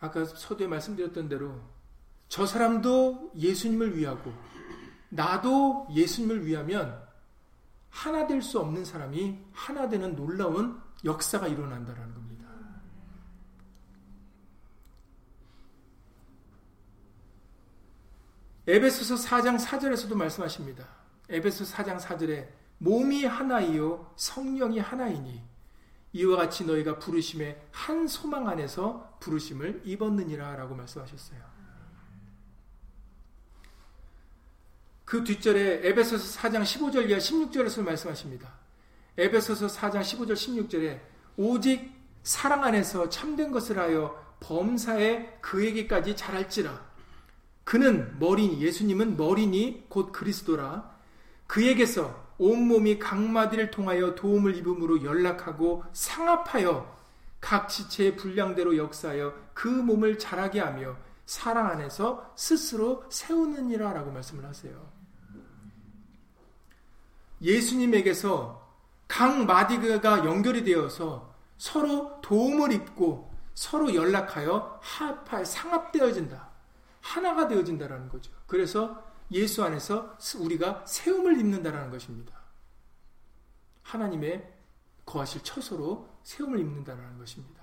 아까 0.00 0.24
서두에 0.24 0.66
말씀드렸던 0.66 1.28
대로 1.28 1.60
저 2.28 2.44
사람도 2.46 3.32
예수님을 3.36 3.96
위하고 3.96 4.32
나도 5.08 5.88
예수님을 5.92 6.44
위하면 6.44 7.06
하나 7.90 8.26
될 8.26 8.42
수 8.42 8.60
없는 8.60 8.84
사람이 8.84 9.38
하나 9.52 9.88
되는 9.88 10.14
놀라운 10.14 10.78
역사가 11.04 11.48
일어난다는 11.48 12.12
겁니다. 12.12 12.46
에베소서 18.66 19.14
4장 19.14 19.58
4절에서도 19.58 20.14
말씀하십니다. 20.14 20.86
에베소 21.28 21.64
4장 21.64 21.98
4절에 21.98 22.48
몸이 22.78 23.24
하나이요 23.24 24.12
성령이 24.16 24.80
하나이니 24.80 25.42
이와 26.12 26.36
같이 26.36 26.64
너희가 26.64 26.98
부르심의 26.98 27.68
한 27.70 28.06
소망 28.08 28.48
안에서 28.48 29.05
부르심을 29.20 29.82
입었느니라 29.84 30.56
라고 30.56 30.74
말씀하셨어요. 30.74 31.40
그 35.04 35.22
뒷절에 35.22 35.86
에베소서 35.86 36.40
4장 36.40 36.62
15절 36.62 37.08
이하 37.08 37.18
16절에서 37.18 37.82
말씀하십니다. 37.82 38.52
에베소서 39.16 39.68
4장 39.68 40.00
15절 40.00 40.32
16절에 40.32 41.00
오직 41.36 41.92
사랑 42.22 42.64
안에서 42.64 43.08
참된 43.08 43.52
것을 43.52 43.78
하여 43.78 44.20
범사에 44.40 45.38
그에게까지 45.40 46.16
잘할지라 46.16 46.84
그는 47.64 48.18
머리니 48.18 48.60
예수님은 48.60 49.16
머리니 49.16 49.86
곧 49.88 50.12
그리스도라 50.12 50.96
그에게서 51.46 52.26
온몸이 52.38 52.98
각마디를 52.98 53.70
통하여 53.70 54.14
도움을 54.14 54.56
입음으로 54.56 55.04
연락하고 55.04 55.84
상합하여 55.92 56.95
각 57.40 57.68
지체의 57.68 58.16
분량대로 58.16 58.76
역사하여 58.76 59.34
그 59.54 59.68
몸을 59.68 60.18
자라게 60.18 60.60
하며 60.60 60.96
사랑 61.26 61.66
안에서 61.66 62.32
스스로 62.36 63.04
세우느니라 63.10 63.92
라고 63.92 64.10
말씀을 64.10 64.44
하세요. 64.44 64.90
예수님에게서 67.40 68.66
각 69.08 69.44
마디가 69.44 70.24
연결이 70.24 70.64
되어서 70.64 71.34
서로 71.58 72.20
도움을 72.20 72.72
입고 72.72 73.32
서로 73.54 73.94
연락하여 73.94 74.78
합하 74.82 75.44
상합되어진다. 75.44 76.48
하나가 77.00 77.48
되어진다라는 77.48 78.08
거죠. 78.08 78.32
그래서 78.46 79.02
예수 79.32 79.64
안에서 79.64 80.16
우리가 80.38 80.84
세움을 80.86 81.38
입는다라는 81.38 81.90
것입니다. 81.90 82.34
하나님의 83.82 84.52
거하실 85.04 85.42
처소로 85.42 86.08
세움을 86.26 86.58
입는다라는 86.58 87.18
것입니다. 87.18 87.62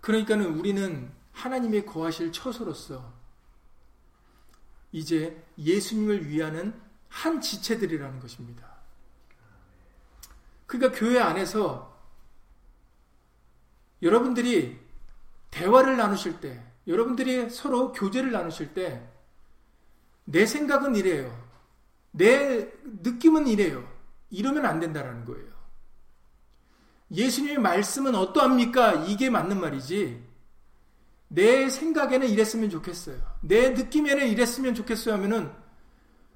그러니까는 0.00 0.54
우리는 0.54 1.12
하나님의 1.32 1.84
거하실 1.84 2.30
처소로서 2.30 3.12
이제 4.92 5.44
예수님을 5.58 6.28
위하는 6.28 6.80
한 7.08 7.40
지체들이라는 7.40 8.20
것입니다. 8.20 8.72
그러니까 10.66 10.96
교회 10.96 11.18
안에서 11.18 12.00
여러분들이 14.00 14.80
대화를 15.50 15.96
나누실 15.96 16.40
때, 16.40 16.64
여러분들이 16.86 17.50
서로 17.50 17.90
교제를 17.90 18.30
나누실 18.30 18.74
때, 18.74 19.08
내 20.24 20.46
생각은 20.46 20.94
이래요. 20.94 21.36
내 22.12 22.72
느낌은 22.84 23.48
이래요. 23.48 23.91
이러면 24.32 24.66
안 24.66 24.80
된다라는 24.80 25.24
거예요. 25.26 25.52
예수님의 27.12 27.58
말씀은 27.58 28.14
어떠합니까? 28.14 28.94
이게 29.06 29.28
맞는 29.28 29.60
말이지. 29.60 30.24
내 31.28 31.68
생각에는 31.68 32.26
이랬으면 32.26 32.70
좋겠어요. 32.70 33.18
내 33.42 33.70
느낌에는 33.70 34.26
이랬으면 34.28 34.74
좋겠어요 34.74 35.14
하면은 35.14 35.52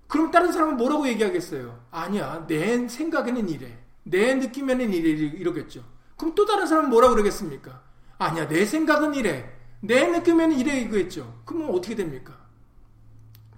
그럼 0.07 0.31
다른 0.31 0.53
사람은 0.53 0.77
뭐라고 0.77 1.09
얘기하겠어요? 1.09 1.87
아니야. 1.91 2.47
내 2.47 2.87
생각에는 2.87 3.49
이래. 3.49 3.83
내 4.05 4.35
느낌에는 4.35 4.93
이래 4.93 5.09
이러겠죠. 5.11 5.83
그럼 6.17 6.35
또 6.35 6.45
다른 6.45 6.67
사람은 6.67 6.91
뭐라 6.91 7.09
그러겠습니까? 7.09 7.83
아니야. 8.19 8.47
내 8.47 8.65
생각은 8.65 9.15
이래. 9.15 9.53
내 9.81 10.07
느낌에는 10.07 10.59
이래 10.59 10.81
이거겠죠. 10.81 11.43
그러면 11.45 11.71
어떻게 11.71 11.95
됩니까? 11.95 12.39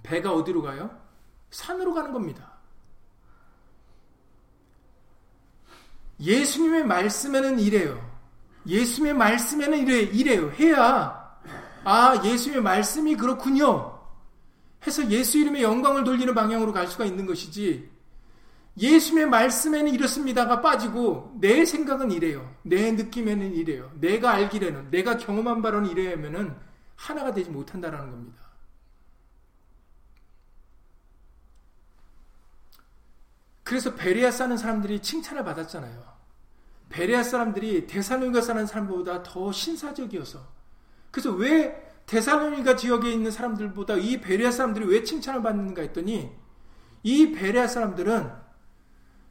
배가 0.02 0.32
어디로 0.32 0.62
가요? 0.62 0.90
산으로 1.50 1.92
가는 1.92 2.12
겁니다. 2.12 2.57
예수님의 6.20 6.84
말씀에는 6.84 7.58
이래요. 7.60 8.08
예수님의 8.66 9.14
말씀에는 9.14 9.78
이래, 9.78 10.00
이래요. 10.00 10.50
해야, 10.58 11.38
아, 11.84 12.22
예수님의 12.24 12.62
말씀이 12.62 13.16
그렇군요. 13.16 13.98
해서 14.86 15.08
예수 15.10 15.38
이름의 15.38 15.62
영광을 15.62 16.04
돌리는 16.04 16.34
방향으로 16.34 16.72
갈 16.72 16.86
수가 16.86 17.04
있는 17.04 17.26
것이지, 17.26 17.88
예수님의 18.78 19.28
말씀에는 19.28 19.92
이렇습니다가 19.92 20.60
빠지고, 20.60 21.36
내 21.40 21.64
생각은 21.64 22.12
이래요. 22.12 22.54
내 22.62 22.92
느낌에는 22.92 23.54
이래요. 23.54 23.90
내가 23.98 24.32
알기에는, 24.32 24.90
내가 24.90 25.16
경험한 25.16 25.62
바로는 25.62 25.90
이래야면은, 25.90 26.54
하나가 26.94 27.32
되지 27.32 27.50
못한다라는 27.50 28.10
겁니다. 28.10 28.47
그래서 33.68 33.94
베레아 33.94 34.30
사는 34.30 34.56
사람들이 34.56 35.02
칭찬을 35.02 35.44
받았잖아요. 35.44 36.02
베레아 36.88 37.22
사람들이 37.22 37.86
데살로니가 37.86 38.40
사는 38.40 38.64
사람보다 38.64 39.22
더 39.22 39.52
신사적이어서 39.52 40.40
그래서 41.10 41.32
왜 41.32 41.86
데살로니가 42.06 42.76
지역에 42.76 43.12
있는 43.12 43.30
사람들보다 43.30 43.96
이 43.96 44.22
베레아 44.22 44.52
사람들이 44.52 44.86
왜 44.86 45.02
칭찬을 45.02 45.42
받는가 45.42 45.82
했더니 45.82 46.34
이 47.02 47.32
베레아 47.32 47.66
사람들은 47.66 48.32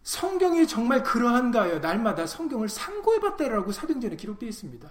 성경이 0.04 0.68
정말 0.68 1.02
그러한가요? 1.02 1.80
날마다 1.80 2.28
성경을 2.28 2.70
상고해봤다라고 2.70 3.72
사도전에 3.72 4.18
기록되어 4.18 4.50
있습니다. 4.50 4.88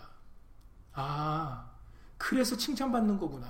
아, 0.94 1.70
그래서 2.18 2.56
칭찬받는 2.56 3.16
거구나. 3.16 3.46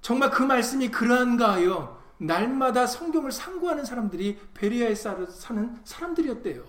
정말 0.00 0.30
그 0.30 0.42
말씀이 0.42 0.90
그러한가요? 0.90 1.99
날마다 2.20 2.86
성경을 2.86 3.32
상고하는 3.32 3.84
사람들이 3.84 4.38
베리아에 4.52 4.94
사는 4.94 5.80
사람들이었대요. 5.84 6.64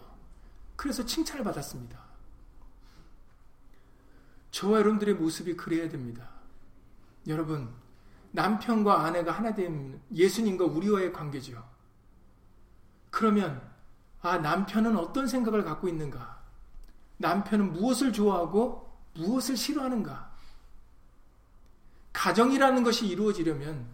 그래서 0.78 1.06
칭찬을 1.06 1.43
받았습니다. 1.43 1.99
저와 4.52 4.80
여러분들의 4.80 5.16
모습이 5.16 5.58
그래야 5.58 5.89
됩니다. 5.89 6.30
여러분, 7.28 7.70
남편과 8.32 9.06
아내가 9.06 9.32
하나 9.34 9.54
된 9.54 10.02
예수님과 10.14 10.66
우리와의 10.66 11.12
관계죠. 11.12 11.62
그러면, 13.10 13.62
아, 14.22 14.38
남편은 14.38 14.95
어떤 14.95 15.28
생각을 15.28 15.66
갖고 15.66 15.89
있는가? 15.89 16.41
남편은 17.18 17.74
무엇을 17.74 18.14
좋아하고 18.14 18.89
무엇을 19.16 19.58
싫어하는가? 19.58 20.32
가정이라는 22.14 22.84
것이 22.84 23.08
이루어지려면 23.08 23.86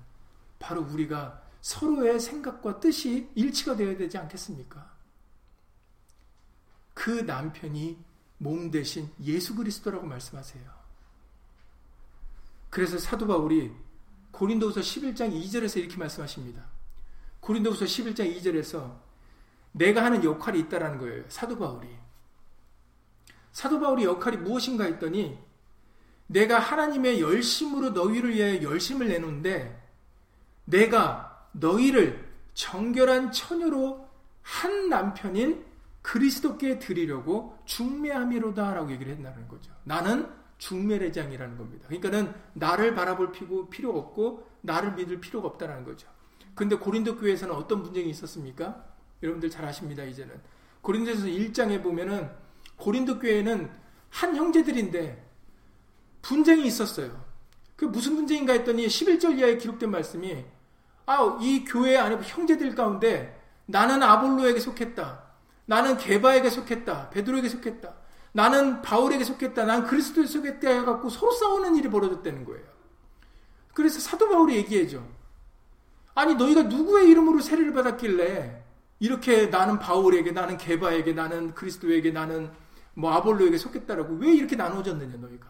바로 0.60 0.82
우리가 0.82 1.47
서로의 1.68 2.18
생각과 2.18 2.80
뜻이 2.80 3.30
일치가 3.36 3.76
되어야 3.76 3.98
되지 3.98 4.18
않겠습니까? 4.18 4.90
그 6.94 7.10
남편이 7.12 7.98
몸 8.38 8.72
대신 8.72 9.10
예수 9.22 9.54
그리스도라고 9.54 10.08
말씀하세요. 10.08 10.64
그래서 12.70 12.98
사도 12.98 13.28
바울이 13.28 13.74
고린도후서 14.32 14.80
11장 14.80 15.34
2절에서 15.34 15.80
이렇게 15.80 15.98
말씀하십니다. 15.98 16.64
고린도후서 17.42 17.84
11장 17.84 18.34
2절에서 18.38 19.02
내가 19.74 20.06
하는 20.06 20.24
역할이 20.24 20.62
있다라는 20.62 21.00
거예요. 21.00 21.26
사도 21.28 21.58
바울이. 21.58 21.90
사도 23.52 23.82
바울의 23.82 24.06
역할이 24.06 24.38
무엇인가 24.38 24.86
했더니 24.86 25.38
내가 26.28 26.60
하나님의 26.60 27.20
열심으로 27.20 27.90
너희를 27.90 28.34
위해 28.34 28.64
열심을 28.64 29.10
내놓는데 29.10 29.86
내가 30.64 31.27
너희를 31.60 32.26
정결한 32.54 33.32
처녀로 33.32 34.08
한 34.42 34.90
남편인 34.90 35.66
그리스도께 36.02 36.80
드리려고 36.80 37.58
중매함이로다라고 37.66 38.92
얘기를 38.92 39.14
했다는 39.14 39.48
거죠. 39.48 39.72
나는 39.84 40.30
중매례장이라는 40.58 41.58
겁니다. 41.58 41.88
그러니까는 41.88 42.34
나를 42.54 42.96
바라볼 42.96 43.32
필요 43.70 43.98
없고 43.98 44.48
나를 44.62 44.94
믿을 44.94 45.20
필요가 45.20 45.50
없다는 45.50 45.84
거죠. 45.84 46.08
근데 46.56 46.76
고린도 46.76 47.18
교회에서는 47.18 47.54
어떤 47.54 47.84
분쟁이 47.84 48.10
있었습니까? 48.10 48.86
여러분들 49.22 49.50
잘 49.50 49.66
아십니다, 49.66 50.04
이제는. 50.04 50.40
고린도에서 50.82 51.26
1장에 51.26 51.84
보면은 51.84 52.32
고린도 52.78 53.20
교회는 53.20 53.70
한 54.10 54.36
형제들인데 54.36 55.28
분쟁이 56.22 56.66
있었어요. 56.66 57.24
그 57.76 57.86
무슨 57.86 58.16
문제인가 58.16 58.54
했더니 58.54 58.88
11절 58.88 59.38
이하에 59.38 59.58
기록된 59.58 59.92
말씀이 59.92 60.46
아, 61.08 61.38
이 61.42 61.64
교회 61.64 61.98
안에 61.98 62.18
형제들 62.22 62.76
가운데 62.76 63.42
나는 63.66 64.04
아볼로에게 64.04 64.60
속했다. 64.60 65.24
나는 65.66 65.98
게바에게 65.98 66.50
속했다. 66.50 67.10
베드로에게 67.10 67.50
속했다. 67.50 67.94
나는 68.34 68.82
바울에게 68.82 69.24
속했다. 69.24 69.66
난 69.66 69.86
그리스도에 69.86 70.26
속했다 70.26 70.70
해갖고 70.70 71.10
서로 71.10 71.32
싸우는 71.32 71.76
일이 71.78 71.90
벌어졌다는 71.90 72.46
거예요. 72.46 72.66
그래서 73.74 74.00
사도 74.00 74.28
바울이 74.30 74.58
얘기해줘. 74.58 75.02
아니 76.14 76.36
너희가 76.36 76.64
누구의 76.64 77.10
이름으로 77.10 77.40
세례를 77.40 77.74
받았길래 77.74 78.64
이렇게 79.00 79.46
나는 79.48 79.80
바울에게 79.80 80.32
나는 80.32 80.58
게바에게 80.58 81.14
나는 81.14 81.54
그리스도에게 81.54 82.12
나는 82.12 82.52
뭐 82.96 83.14
아볼로에게 83.14 83.58
속했다라고 83.58 84.16
왜 84.16 84.34
이렇게 84.34 84.56
나눠졌느냐 84.56 85.18
너희가 85.18 85.48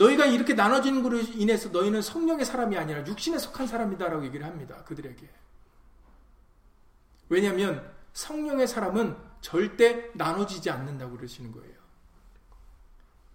너희가 0.00 0.24
이렇게 0.24 0.54
나눠지는 0.54 1.02
것으로 1.02 1.20
인해서 1.34 1.68
너희는 1.68 2.00
성령의 2.00 2.46
사람이 2.46 2.76
아니라 2.76 3.06
육신에 3.06 3.38
속한 3.38 3.66
사람이다라고 3.66 4.24
얘기를 4.24 4.46
합니다 4.46 4.82
그들에게. 4.84 5.28
왜냐하면 7.28 7.86
성령의 8.14 8.66
사람은 8.66 9.14
절대 9.42 10.10
나눠지지 10.14 10.70
않는다고 10.70 11.16
그러시는 11.16 11.52
거예요. 11.52 11.74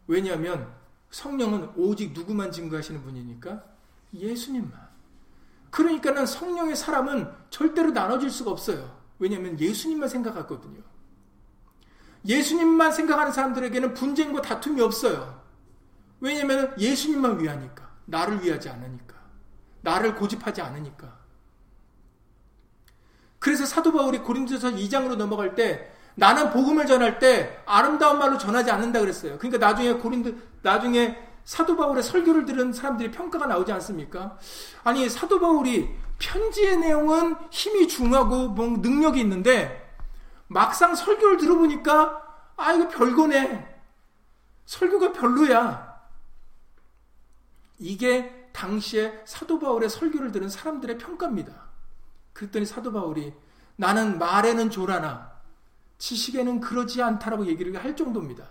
왜냐하면 0.07 0.73
성령은 1.11 1.73
오직 1.75 2.13
누구만 2.13 2.51
증거하시는 2.51 3.03
분이니까 3.03 3.63
예수님만. 4.13 4.85
그러니까는 5.69 6.25
성령의 6.25 6.75
사람은 6.75 7.31
절대로 7.51 7.91
나눠질 7.91 8.29
수가 8.31 8.51
없어요. 8.51 8.99
왜냐하면 9.19 9.59
예수님만 9.59 10.09
생각하거든요. 10.09 10.81
예수님만 12.25 12.91
생각하는 12.91 13.31
사람들에게는 13.31 13.93
분쟁과 13.93 14.41
다툼이 14.41 14.81
없어요. 14.81 15.44
왜냐하면 16.25 16.73
예수님만 16.79 17.39
위하니까. 17.39 17.87
나를 18.05 18.43
위하지 18.43 18.69
않으니까. 18.69 19.13
나를 19.81 20.15
고집하지 20.15 20.59
않으니까. 20.59 21.15
그래서 23.37 23.63
사도 23.63 23.93
바울이 23.93 24.17
고린도서 24.19 24.71
2장으로 24.71 25.17
넘어갈 25.17 25.53
때 25.53 25.91
나는 26.15 26.49
복음을 26.49 26.87
전할 26.87 27.19
때 27.19 27.61
아름다운 27.67 28.17
말로 28.17 28.39
전하지 28.39 28.71
않는다 28.71 29.01
그랬어요. 29.01 29.37
그러니까 29.37 29.63
나중에 29.63 29.93
고린도 29.93 30.31
나중에 30.63 31.15
사도 31.43 31.75
바울의 31.77 32.01
설교를 32.01 32.45
들은 32.45 32.73
사람들이 32.73 33.11
평가가 33.11 33.45
나오지 33.45 33.71
않습니까? 33.73 34.39
아니 34.83 35.07
사도 35.07 35.39
바울이 35.39 35.93
편지의 36.17 36.77
내용은 36.77 37.35
힘이 37.51 37.87
중하고 37.87 38.47
뭐 38.47 38.65
능력이 38.79 39.19
있는데 39.19 39.93
막상 40.47 40.95
설교를 40.95 41.37
들어보니까 41.37 42.23
아 42.57 42.73
이거 42.73 42.87
별거네. 42.87 43.75
설교가 44.65 45.11
별로야. 45.11 45.94
이게 47.79 48.49
당시에 48.53 49.23
사도 49.25 49.59
바울의 49.59 49.89
설교를 49.89 50.31
들은 50.31 50.49
사람들의 50.49 50.97
평가입니다. 50.97 51.69
그랬더니 52.33 52.65
사도 52.65 52.91
바울이 52.91 53.33
나는 53.75 54.17
말에는 54.17 54.69
조라나 54.69 55.35
지식에는 55.97 56.59
그러지 56.59 57.01
않다라고 57.01 57.47
얘기를 57.47 57.75
할 57.81 57.95
정도입니다. 57.95 58.47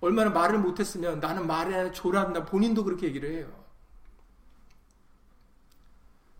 얼마나 0.00 0.30
말을 0.30 0.58
못했으면 0.58 1.20
나는 1.20 1.46
말에 1.46 1.90
조란다 1.92 2.44
본인도 2.44 2.84
그렇게 2.84 3.06
얘기를 3.06 3.30
해요. 3.32 3.66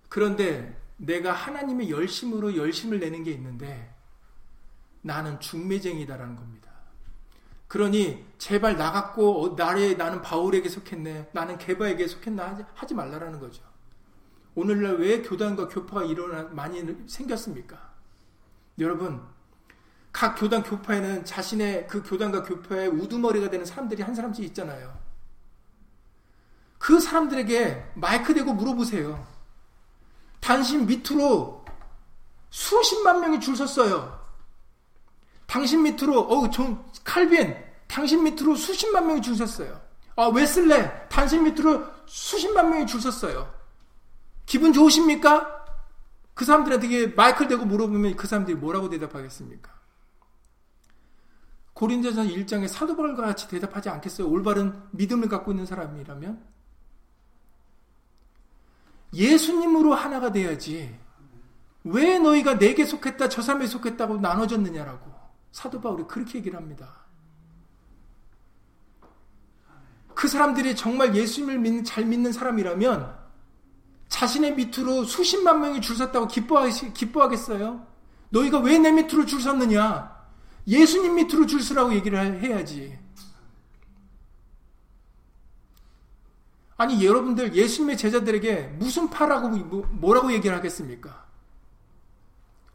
그런데 0.08 0.80
내가 0.96 1.32
하나님의 1.32 1.90
열심으로 1.90 2.56
열심을 2.56 3.00
내는 3.00 3.22
게 3.22 3.32
있는데 3.32 3.94
나는 5.02 5.38
중매쟁이다라는 5.40 6.36
겁니다. 6.36 6.65
그러니 7.68 8.24
제발 8.38 8.76
나갔고 8.76 9.42
어, 9.44 9.56
나래 9.56 9.94
나는 9.94 10.22
바울에게 10.22 10.68
속했네. 10.68 11.30
나는 11.32 11.58
개바에게 11.58 12.06
속했나 12.06 12.50
하지, 12.50 12.64
하지 12.74 12.94
말라라는 12.94 13.40
거죠. 13.40 13.62
오늘날 14.54 14.96
왜 14.96 15.22
교단과 15.22 15.68
교파가 15.68 16.04
일어나 16.04 16.44
많이 16.44 16.82
생겼습니까? 17.06 17.94
여러분 18.78 19.22
각 20.12 20.34
교단 20.36 20.62
교파에는 20.62 21.24
자신의 21.24 21.86
그 21.88 22.02
교단과 22.02 22.42
교파의 22.42 22.88
우두머리가 22.88 23.50
되는 23.50 23.66
사람들이 23.66 24.02
한 24.02 24.14
사람씩 24.14 24.44
있잖아요. 24.46 24.98
그 26.78 27.00
사람들에게 27.00 27.92
마이크 27.94 28.32
대고 28.32 28.54
물어보세요. 28.54 29.26
당신 30.40 30.86
밑으로 30.86 31.64
수십만 32.48 33.20
명이 33.20 33.40
줄 33.40 33.56
섰어요. 33.56 34.25
당신 35.56 35.82
밑으로 35.84 36.20
어존 36.20 36.84
칼빈 37.02 37.56
당신 37.88 38.22
밑으로 38.22 38.54
수십만 38.56 39.06
명이 39.06 39.22
줄 39.22 39.34
섰어요. 39.34 39.80
아 40.14 40.26
웨슬레 40.26 41.08
당신 41.08 41.44
밑으로 41.44 41.82
수십만 42.04 42.68
명이 42.68 42.86
줄 42.86 43.00
섰어요. 43.00 43.50
기분 44.44 44.74
좋으십니까? 44.74 45.64
그 46.34 46.44
사람들한테 46.44 47.06
마이크를 47.06 47.48
대고 47.48 47.64
물어보면 47.64 48.16
그 48.16 48.26
사람들이 48.26 48.54
뭐라고 48.58 48.90
대답하겠습니까? 48.90 49.72
고린도전 51.72 52.28
1장에 52.28 52.68
사도 52.68 52.94
바울과 52.94 53.24
같이 53.24 53.48
대답하지 53.48 53.88
않겠어요? 53.88 54.28
올바른 54.28 54.78
믿음을 54.90 55.30
갖고 55.30 55.52
있는 55.52 55.64
사람이라면 55.64 56.44
예수님으로 59.14 59.94
하나가 59.94 60.30
돼야지. 60.30 60.94
왜 61.84 62.18
너희가 62.18 62.58
내게 62.58 62.84
속했다 62.84 63.30
저 63.30 63.40
사람에 63.40 63.66
속했다고 63.66 64.18
나눠졌느냐라고. 64.18 65.15
사도 65.56 65.80
바울이 65.80 66.04
그렇게 66.06 66.36
얘기를 66.38 66.58
합니다. 66.58 66.86
그 70.14 70.28
사람들이 70.28 70.76
정말 70.76 71.16
예수님을 71.16 71.58
믿는, 71.58 71.82
잘 71.82 72.04
믿는 72.04 72.30
사람이라면 72.30 73.16
자신의 74.08 74.54
밑으로 74.54 75.04
수십만 75.04 75.62
명이 75.62 75.80
줄 75.80 75.96
섰다고 75.96 76.28
기뻐하시, 76.28 76.92
기뻐하겠어요? 76.92 77.86
너희가 78.28 78.58
왜 78.58 78.78
내 78.78 78.92
밑으로 78.92 79.24
줄 79.24 79.40
섰느냐? 79.40 80.14
예수님 80.66 81.14
밑으로 81.14 81.46
줄 81.46 81.62
서라고 81.62 81.94
얘기를 81.94 82.18
해야지. 82.42 82.98
아니, 86.76 87.02
여러분들 87.02 87.54
예수님의 87.54 87.96
제자들에게 87.96 88.76
무슨 88.78 89.08
파라고, 89.08 89.48
뭐, 89.48 89.86
뭐라고 89.90 90.30
얘기를 90.34 90.54
하겠습니까? 90.54 91.24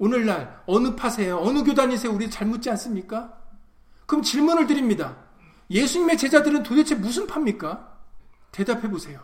오늘날 0.02 0.64
어느 0.66 0.95
파세요? 0.95 1.38
어느 1.38 1.64
교단이세요? 1.64 2.12
우리 2.12 2.28
잘 2.28 2.47
묻지 2.47 2.72
않습니까? 2.72 3.38
그럼 4.08 4.24
질문을 4.24 4.66
드립니다. 4.66 5.16
예수님의 5.70 6.18
제자들은 6.18 6.64
도대체 6.64 6.95
무슨 6.95 7.28
파입니까? 7.28 7.99
대답해 8.52 8.89
보세요. 8.89 9.22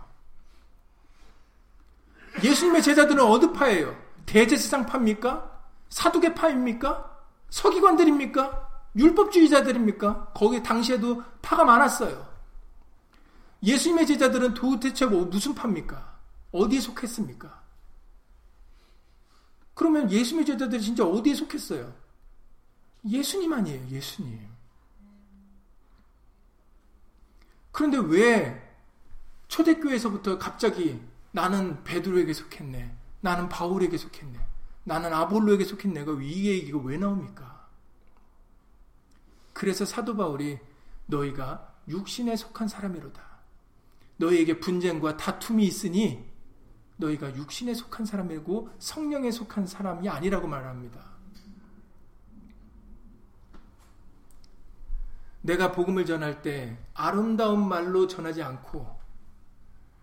예수님의 2.44 2.84
제자들은 2.84 3.24
어느 3.24 3.52
파예요? 3.52 3.98
대제사장 4.28 4.86
파입니까? 4.86 5.50
사두개 5.90 6.36
파입니까? 6.36 7.10
서기관들입니까? 7.50 8.70
율법주의자들입니까? 8.96 10.34
거기 10.36 10.62
당시에도 10.62 11.24
파가 11.42 11.66
많았어요. 11.66 12.24
예수님의 13.64 14.06
제자들은 14.06 14.54
도대체 14.54 15.08
뭐 15.08 15.26
무슨 15.26 15.56
파입니까? 15.56 16.18
어디에 16.52 16.80
속했습니까? 16.82 17.57
그러면 19.78 20.10
예수님의 20.12 20.44
제자들이 20.48 20.82
진짜 20.82 21.06
어디에 21.06 21.36
속했어요? 21.36 21.94
예수님 23.08 23.54
아니에요, 23.54 23.88
예수님. 23.90 24.40
그런데 27.72 28.00
왜 28.00 28.76
초대교회에서부터 29.48 30.40
갑자기 30.40 31.00
나는 31.32 31.84
베드로에게 31.84 32.34
속했네. 32.34 32.98
나는 33.22 33.50
바울에게 33.50 33.96
속했네. 33.98 34.40
나는 34.84 35.14
아볼로에게 35.14 35.64
속했네가 35.64 36.24
이 36.24 36.48
얘기가 36.48 36.80
왜 36.80 36.98
나옵니까? 36.98 37.68
그래서 39.54 39.86
사도 39.86 40.18
바울이 40.18 40.58
너희가 41.06 41.76
육신에 41.88 42.36
속한 42.36 42.68
사람이로다. 42.68 43.22
너희에게 44.18 44.60
분쟁과 44.60 45.18
다툼이 45.18 45.64
있으니 45.68 46.28
너희가 46.98 47.36
육신에 47.36 47.74
속한 47.74 48.06
사람이고 48.06 48.70
성령에 48.80 49.32
속한 49.32 49.68
사람이 49.68 50.10
아니라고 50.10 50.48
말합니다. 50.48 51.18
내가 55.42 55.72
복음을 55.72 56.06
전할 56.06 56.42
때 56.42 56.78
아름다운 56.94 57.68
말로 57.68 58.08
전하지 58.08 58.44
않고 58.44 58.98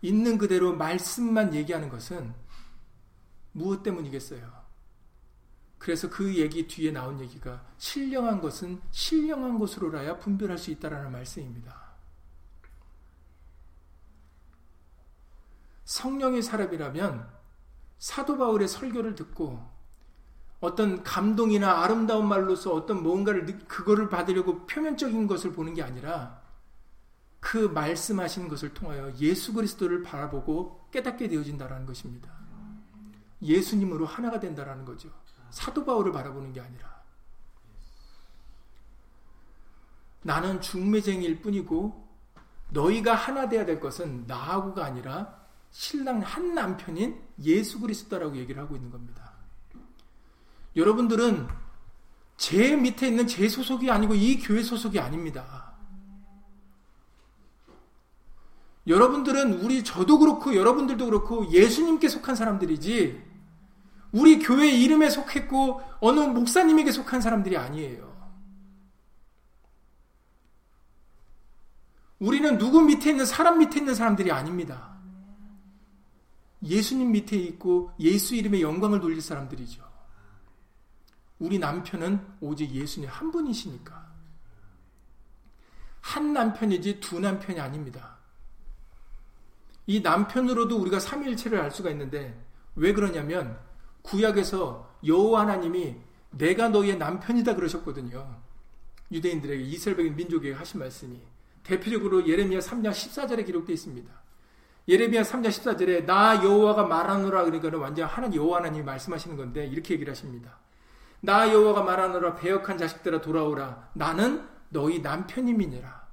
있는 0.00 0.38
그대로 0.38 0.74
말씀만 0.74 1.54
얘기하는 1.54 1.88
것은 1.88 2.34
무엇 3.52 3.82
때문이겠어요? 3.82 4.64
그래서 5.78 6.08
그 6.08 6.34
얘기 6.36 6.66
뒤에 6.66 6.92
나온 6.92 7.20
얘기가 7.20 7.62
신령한 7.76 8.40
것은 8.40 8.80
신령한 8.90 9.58
것으로라야 9.58 10.18
분별할 10.18 10.56
수 10.56 10.70
있다라는 10.70 11.12
말씀입니다. 11.12 11.83
성령의 15.84 16.42
사람이라면 16.42 17.28
사도 17.98 18.36
바울의 18.36 18.68
설교를 18.68 19.14
듣고 19.14 19.74
어떤 20.60 21.02
감동이나 21.02 21.82
아름다운 21.82 22.26
말로서 22.26 22.72
어떤 22.72 23.02
뭔가를 23.02 23.44
그거를 23.68 24.08
받으려고 24.08 24.66
표면적인 24.66 25.26
것을 25.26 25.52
보는 25.52 25.74
게 25.74 25.82
아니라 25.82 26.42
그 27.38 27.58
말씀하신 27.58 28.48
것을 28.48 28.72
통하여 28.72 29.12
예수 29.16 29.52
그리스도를 29.52 30.02
바라보고 30.02 30.88
깨닫게 30.90 31.28
되어진다라는 31.28 31.84
것입니다. 31.84 32.32
예수님으로 33.42 34.06
하나가 34.06 34.40
된다라는 34.40 34.86
거죠. 34.86 35.10
사도 35.50 35.84
바울을 35.84 36.12
바라보는 36.12 36.54
게 36.54 36.60
아니라 36.60 36.94
나는 40.22 40.62
중매쟁이일 40.62 41.42
뿐이고 41.42 42.08
너희가 42.70 43.14
하나 43.14 43.48
돼야 43.48 43.66
될 43.66 43.78
것은 43.78 44.26
나하고가 44.26 44.82
아니라 44.82 45.43
신랑 45.74 46.20
한 46.20 46.54
남편인 46.54 47.20
예수 47.42 47.80
그리스도라고 47.80 48.36
얘기를 48.36 48.62
하고 48.62 48.76
있는 48.76 48.92
겁니다. 48.92 49.32
여러분들은 50.76 51.48
제 52.36 52.76
밑에 52.76 53.08
있는 53.08 53.26
제 53.26 53.48
소속이 53.48 53.90
아니고 53.90 54.14
이 54.14 54.38
교회 54.38 54.62
소속이 54.62 55.00
아닙니다. 55.00 55.74
여러분들은 58.86 59.64
우리 59.64 59.82
저도 59.82 60.20
그렇고 60.20 60.54
여러분들도 60.54 61.06
그렇고 61.06 61.50
예수님께 61.50 62.08
속한 62.08 62.36
사람들이지 62.36 63.20
우리 64.12 64.38
교회 64.38 64.70
이름에 64.70 65.10
속했고 65.10 65.82
어느 65.98 66.20
목사님에게 66.20 66.92
속한 66.92 67.20
사람들이 67.20 67.56
아니에요. 67.56 68.14
우리는 72.20 72.58
누구 72.58 72.80
밑에 72.80 73.10
있는 73.10 73.26
사람 73.26 73.58
밑에 73.58 73.80
있는 73.80 73.96
사람들이 73.96 74.30
아닙니다. 74.30 74.93
예수님 76.64 77.12
밑에 77.12 77.36
있고 77.36 77.92
예수 78.00 78.34
이름의 78.34 78.62
영광을 78.62 79.00
돌릴 79.00 79.20
사람들이죠. 79.20 79.84
우리 81.38 81.58
남편은 81.58 82.24
오직 82.40 82.70
예수님 82.70 83.08
한 83.10 83.30
분이시니까. 83.30 84.04
한 86.00 86.32
남편이지 86.32 87.00
두 87.00 87.20
남편이 87.20 87.60
아닙니다. 87.60 88.16
이 89.86 90.00
남편으로도 90.00 90.78
우리가 90.78 91.00
삼위일체를 91.00 91.60
알 91.60 91.70
수가 91.70 91.90
있는데 91.90 92.42
왜 92.76 92.92
그러냐면 92.92 93.58
구약에서 94.02 94.98
여호와 95.04 95.42
하나님이 95.42 95.96
내가 96.30 96.68
너희의 96.68 96.98
남편이다 96.98 97.54
그러셨거든요. 97.54 98.42
유대인들에게 99.12 99.62
이스라엘 99.64 100.10
민족에게 100.10 100.54
하신 100.54 100.80
말씀이 100.80 101.20
대표적으로 101.62 102.26
예레미야 102.26 102.60
3장 102.60 102.90
14절에 102.90 103.46
기록되어 103.46 103.74
있습니다. 103.74 104.12
예레미야 104.86 105.22
3장 105.22 105.46
14절에 105.48 106.04
나 106.04 106.42
여호와가 106.44 106.84
말하노라 106.84 107.44
그러니까 107.44 107.76
완전 107.78 108.06
하나님 108.06 108.40
여호와 108.40 108.58
하나님이 108.58 108.84
말씀하시는 108.84 109.36
건데 109.36 109.66
이렇게 109.66 109.94
얘기를 109.94 110.10
하십니다. 110.10 110.58
나 111.20 111.50
여호와가 111.50 111.82
말하노라 111.82 112.34
배역한 112.36 112.76
자식들아 112.76 113.22
돌아오라 113.22 113.88
나는 113.94 114.46
너희 114.68 115.00
남편임이니라. 115.00 116.04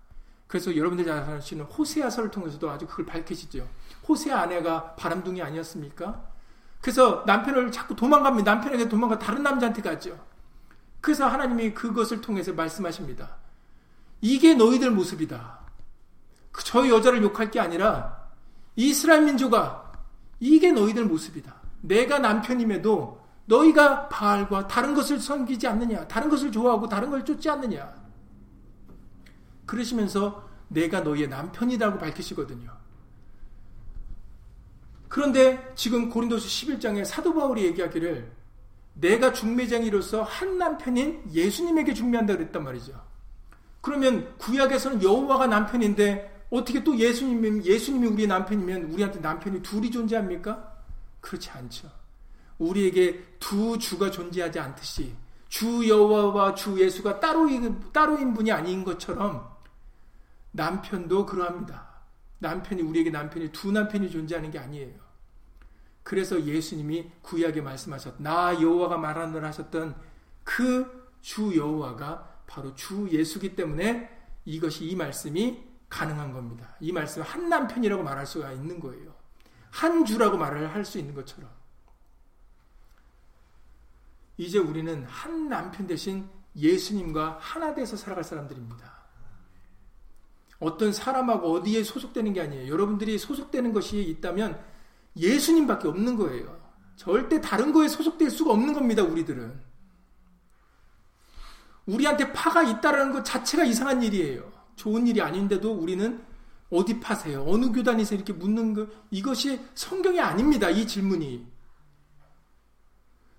그래서 0.47 0.75
여러분들 0.75 1.05
잘 1.05 1.17
아시는 1.17 1.65
호세아서를 1.65 2.31
통해서도 2.31 2.69
아주 2.69 2.87
그걸 2.87 3.05
밝히시죠. 3.05 3.67
호세아 4.07 4.41
아내가 4.41 4.95
바람둥이 4.95 5.41
아니었습니까? 5.41 6.29
그래서 6.81 7.23
남편을 7.27 7.71
자꾸 7.71 7.95
도망갑니다. 7.95 8.53
남편에게 8.53 8.89
도망가 8.89 9.19
다른 9.19 9.43
남자한테 9.43 9.81
가죠. 9.81 10.17
그래서 10.99 11.27
하나님이 11.27 11.73
그것을 11.73 12.21
통해서 12.21 12.53
말씀하십니다. 12.53 13.35
이게 14.21 14.53
너희들 14.53 14.91
모습이다. 14.91 15.59
그저 16.51 16.87
여자를 16.87 17.23
욕할 17.23 17.49
게 17.49 17.59
아니라 17.59 18.20
이스라엘 18.75 19.23
민족아 19.23 19.91
이게 20.39 20.71
너희들 20.71 21.05
모습이다. 21.05 21.53
내가 21.81 22.19
남편임에도 22.19 23.21
너희가 23.45 24.07
바알과 24.09 24.67
다른 24.67 24.93
것을 24.93 25.19
섬기지 25.19 25.67
않느냐, 25.67 26.07
다른 26.07 26.29
것을 26.29 26.51
좋아하고 26.51 26.87
다른 26.87 27.09
걸 27.09 27.25
쫓지 27.25 27.49
않느냐. 27.49 27.93
그러시면서 29.65 30.49
내가 30.67 31.01
너희의 31.01 31.27
남편이라고 31.27 31.99
밝히시거든요. 31.99 32.71
그런데 35.07 35.73
지금 35.75 36.09
고린도서 36.09 36.47
11장에 36.47 37.03
사도 37.03 37.33
바울이 37.33 37.65
얘기하기를 37.65 38.31
내가 38.93 39.33
중매장이로서 39.33 40.23
한 40.23 40.57
남편인 40.57 41.23
예수님에게 41.33 41.93
중매한다 41.93 42.37
그랬단 42.37 42.63
말이죠. 42.63 42.93
그러면 43.81 44.33
구약에서는 44.37 45.03
여호와가 45.03 45.47
남편인데 45.47 46.30
어떻게 46.51 46.83
또 46.83 46.95
예수님이 46.95 47.65
예수님이 47.65 48.07
우리 48.07 48.27
남편이면 48.27 48.91
우리한테 48.91 49.19
남편이 49.19 49.63
둘이 49.63 49.89
존재합니까? 49.89 50.77
그렇지 51.19 51.49
않죠. 51.49 51.89
우리에게 52.59 53.23
두 53.39 53.79
주가 53.79 54.11
존재하지 54.11 54.59
않듯이 54.59 55.15
주 55.49 55.87
여호와와 55.89 56.53
주 56.53 56.79
예수가 56.79 57.19
따로인 57.19 57.91
따로인 57.91 58.35
분이 58.35 58.51
아닌 58.51 58.83
것처럼 58.83 59.49
남편도 60.51 61.25
그러합니다. 61.25 61.87
남편이 62.37 62.83
우리에게 62.83 63.09
남편이 63.09 63.51
두 63.51 63.71
남편이 63.71 64.11
존재하는 64.11 64.51
게 64.51 64.59
아니에요. 64.59 64.99
그래서 66.03 66.39
예수님이 66.43 67.09
구약에 67.23 67.61
말씀하셨 67.61 68.21
나 68.21 68.61
여호와가 68.61 68.97
말하느라 68.97 69.47
하셨던 69.47 69.95
그 70.43 71.01
주 71.21 71.55
여호와가 71.55 72.43
바로 72.47 72.73
주 72.75 73.07
예수기 73.09 73.55
때문에 73.55 74.09
이것이 74.45 74.85
이 74.85 74.95
말씀이 74.95 75.63
가능한 75.91 76.31
겁니다. 76.31 76.75
이 76.79 76.91
말씀 76.91 77.21
한 77.21 77.49
남편이라고 77.49 78.01
말할 78.01 78.25
수가 78.25 78.51
있는 78.53 78.79
거예요. 78.79 79.13
한 79.69 80.03
주라고 80.05 80.37
말을 80.37 80.73
할 80.73 80.83
수 80.83 80.97
있는 80.97 81.13
것처럼. 81.13 81.51
이제 84.37 84.57
우리는 84.57 85.05
한 85.05 85.49
남편 85.49 85.85
대신 85.85 86.27
예수님과 86.55 87.37
하나 87.39 87.75
돼서 87.75 87.95
살아갈 87.95 88.23
사람들입니다. 88.23 88.91
어떤 90.59 90.93
사람하고 90.93 91.51
어디에 91.53 91.83
소속되는 91.83 92.33
게 92.33 92.41
아니에요. 92.41 92.71
여러분들이 92.71 93.17
소속되는 93.17 93.73
것이 93.73 94.01
있다면 94.01 94.63
예수님밖에 95.17 95.89
없는 95.89 96.15
거예요. 96.15 96.59
절대 96.95 97.41
다른 97.41 97.73
거에 97.73 97.87
소속될 97.87 98.29
수가 98.29 98.53
없는 98.53 98.73
겁니다, 98.73 99.03
우리들은. 99.03 99.59
우리한테 101.85 102.31
파가 102.31 102.63
있다라는 102.63 103.11
것 103.11 103.25
자체가 103.25 103.65
이상한 103.65 104.01
일이에요. 104.03 104.50
좋은 104.75 105.07
일이 105.07 105.21
아닌데도 105.21 105.73
우리는 105.73 106.23
어디 106.69 106.99
파세요? 106.99 107.43
어느 107.47 107.71
교단에서 107.71 108.15
이렇게 108.15 108.33
묻는 108.33 108.73
거, 108.73 108.87
이것이 109.11 109.59
성경이 109.75 110.19
아닙니다, 110.19 110.69
이 110.69 110.87
질문이. 110.87 111.45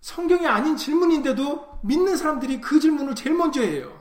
성경이 0.03 0.47
아닌 0.47 0.77
질문인데도 0.77 1.81
믿는 1.83 2.17
사람들이 2.17 2.61
그 2.61 2.79
질문을 2.79 3.15
제일 3.15 3.37
먼저 3.37 3.63
해요. 3.63 4.01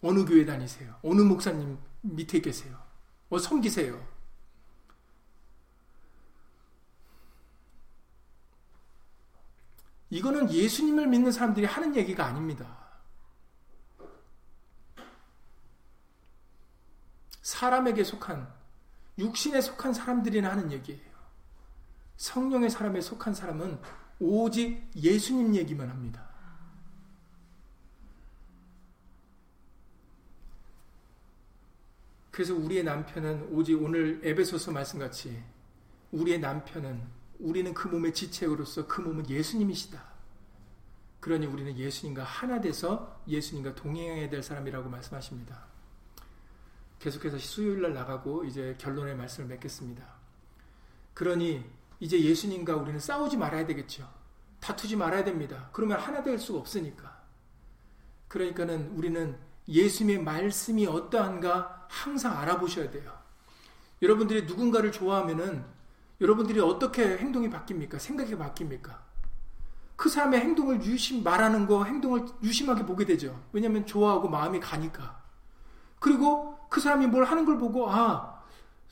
어느 0.00 0.24
교회 0.24 0.44
다니세요? 0.44 0.94
어느 1.02 1.20
목사님 1.22 1.78
밑에 2.02 2.40
계세요? 2.40 2.76
어, 3.30 3.38
섬기세요? 3.38 4.14
이거는 10.10 10.50
예수님을 10.52 11.06
믿는 11.06 11.32
사람들이 11.32 11.66
하는 11.66 11.96
얘기가 11.96 12.24
아닙니다. 12.24 12.83
사람에게 17.44 18.04
속한, 18.04 18.50
육신에 19.18 19.60
속한 19.60 19.92
사람들이나 19.92 20.50
하는 20.50 20.72
얘기예요. 20.72 21.14
성령의 22.16 22.70
사람에 22.70 23.02
속한 23.02 23.34
사람은 23.34 23.78
오직 24.18 24.90
예수님 24.96 25.54
얘기만 25.54 25.90
합니다. 25.90 26.26
그래서 32.30 32.54
우리의 32.54 32.82
남편은 32.82 33.50
오직 33.52 33.80
오늘 33.80 34.20
에베소서 34.24 34.72
말씀같이 34.72 35.40
우리의 36.12 36.40
남편은 36.40 37.06
우리는 37.40 37.74
그 37.74 37.88
몸의 37.88 38.14
지체로서 38.14 38.86
그 38.86 39.02
몸은 39.02 39.28
예수님이시다. 39.28 40.02
그러니 41.20 41.46
우리는 41.46 41.76
예수님과 41.76 42.24
하나 42.24 42.60
돼서 42.60 43.22
예수님과 43.28 43.74
동행해야 43.74 44.30
될 44.30 44.42
사람이라고 44.42 44.88
말씀하십니다. 44.88 45.73
계속해서 47.04 47.36
수요일 47.36 47.82
날 47.82 47.92
나가고 47.92 48.44
이제 48.44 48.74
결론의 48.78 49.14
말씀을 49.14 49.46
맺겠습니다. 49.50 50.02
그러니 51.12 51.62
이제 52.00 52.18
예수님과 52.18 52.76
우리는 52.76 52.98
싸우지 52.98 53.36
말아야 53.36 53.66
되겠죠. 53.66 54.10
다투지 54.58 54.96
말아야 54.96 55.22
됩니다. 55.22 55.68
그러면 55.74 56.00
하나 56.00 56.22
될 56.22 56.38
수가 56.38 56.60
없으니까. 56.60 57.22
그러니까는 58.28 58.92
우리는 58.96 59.38
예수님의 59.68 60.24
말씀이 60.24 60.86
어떠한가 60.86 61.88
항상 61.90 62.38
알아보셔야 62.38 62.90
돼요. 62.90 63.12
여러분들이 64.00 64.46
누군가를 64.46 64.90
좋아하면은 64.90 65.62
여러분들이 66.22 66.58
어떻게 66.60 67.18
행동이 67.18 67.50
바뀝니까? 67.50 67.98
생각이 67.98 68.34
바뀝니까? 68.34 68.98
그 69.96 70.08
사람의 70.08 70.40
행동을 70.40 70.82
유심 70.82 71.22
말하는 71.22 71.66
거 71.66 71.84
행동을 71.84 72.24
유심하게 72.42 72.86
보게 72.86 73.04
되죠. 73.04 73.44
왜냐하면 73.52 73.84
좋아하고 73.84 74.30
마음이 74.30 74.58
가니까. 74.58 75.22
그리고 75.98 76.53
그 76.74 76.80
사람이 76.80 77.06
뭘 77.06 77.22
하는 77.24 77.44
걸 77.44 77.56
보고 77.56 77.88
아 77.88 78.42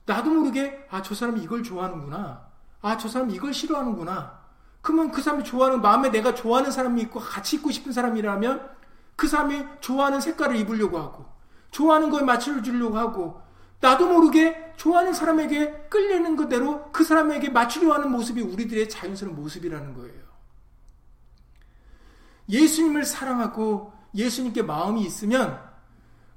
나도 0.07 0.31
모르게 0.31 0.87
아 0.89 1.03
저 1.03 1.17
사람이 1.17 1.43
이걸 1.43 1.65
좋아하는구나. 1.65 2.47
아 2.81 2.97
저 2.97 3.09
사람이 3.09 3.35
이걸 3.35 3.53
싫어하는구나. 3.53 4.39
그러면 4.83 5.11
그 5.11 5.21
사람이 5.21 5.43
좋아하는 5.43 5.83
마음에 5.83 6.09
내가 6.09 6.33
좋아하는 6.33 6.71
사람이 6.71 7.03
있고 7.03 7.19
같이 7.19 7.57
있고 7.57 7.73
싶은 7.73 7.93
사람이라면 7.93 8.71
그 9.17 9.27
사람이 9.27 9.67
좋아하는 9.81 10.21
색깔을 10.21 10.55
입으려고 10.55 10.97
하고 10.97 11.27
좋아하는 11.73 12.11
거에 12.11 12.23
맞춰주려고 12.23 12.97
하고 12.97 13.43
나도 13.81 14.07
모르게 14.07 14.75
좋아하는 14.77 15.13
사람에게 15.13 15.89
끌리는 15.91 16.37
그대로 16.37 16.89
그 16.93 17.03
사람에게 17.03 17.49
맞추려 17.49 17.95
하는 17.95 18.13
모습이 18.13 18.43
우리들의 18.43 18.89
자연스러운 18.91 19.35
모습이라는 19.35 19.95
거예요. 19.95 20.23
예수님을 22.49 23.05
사랑하고 23.05 23.93
예수님께 24.15 24.63
마음이 24.63 25.03
있으면 25.03 25.72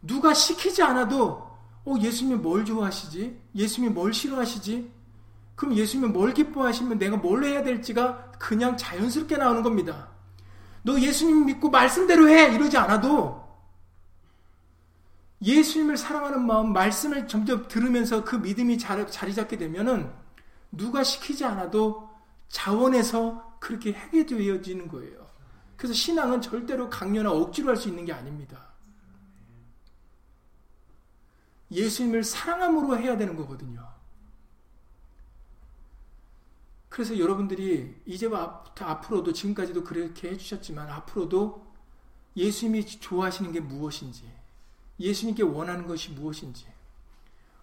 누가 0.06 0.34
시키지 0.34 0.82
않아도 0.84 1.46
어, 1.86 1.96
예수님이 2.00 2.40
뭘 2.40 2.66
좋아하시지? 2.66 3.40
예수님이 3.56 3.94
뭘 3.94 4.14
싫어하시지? 4.14 4.92
그럼 5.56 5.76
예수님이 5.76 6.12
뭘 6.12 6.34
기뻐하시면 6.34 6.98
내가 6.98 7.18
뭘 7.18 7.44
해야 7.44 7.64
될지가 7.64 8.32
그냥 8.40 8.76
자연스럽게 8.76 9.38
나오는 9.38 9.62
겁니다. 9.64 10.10
너 10.84 11.00
예수님 11.00 11.46
믿고 11.46 11.70
말씀대로 11.70 12.28
해! 12.30 12.54
이러지 12.54 12.78
않아도 12.78 13.44
예수님을 15.42 15.98
사랑하는 15.98 16.46
마음, 16.46 16.74
말씀을 16.74 17.28
점점 17.28 17.68
들으면서 17.68 18.24
그 18.24 18.36
믿음이 18.36 18.78
자리 18.78 19.34
잡게 19.34 19.58
되면은 19.58 20.12
누가 20.72 21.04
시키지 21.04 21.46
않아도 21.46 22.10
자원에서 22.50 23.58
그렇게 23.60 23.92
하게 23.92 24.26
되어지는 24.26 24.88
거예요. 24.88 25.26
그래서 25.78 25.94
신앙은 25.94 26.42
절대로 26.42 26.90
강요나 26.90 27.32
억지로 27.32 27.70
할 27.70 27.78
수 27.78 27.90
있는 27.90 28.06
게 28.06 28.14
아닙니다. 28.14 28.75
예수님을 31.72 32.24
사랑함으로 32.24 32.98
해야 33.00 33.18
되는 33.18 33.36
거거든요. 33.36 33.88
그래서 36.90 37.18
여러분들이 37.20 38.02
이제부터 38.06 38.86
앞으로도 38.86 39.34
지금까지도 39.34 39.84
그렇게 39.84 40.30
해주셨지만 40.30 40.88
앞으로도 40.90 41.66
예수님이 42.38 42.86
좋아하시는 42.86 43.52
게 43.52 43.60
무엇인지 43.60 44.32
예수님께 45.00 45.44
원하는 45.44 45.88
것이 45.88 46.12
무엇인지 46.12 46.66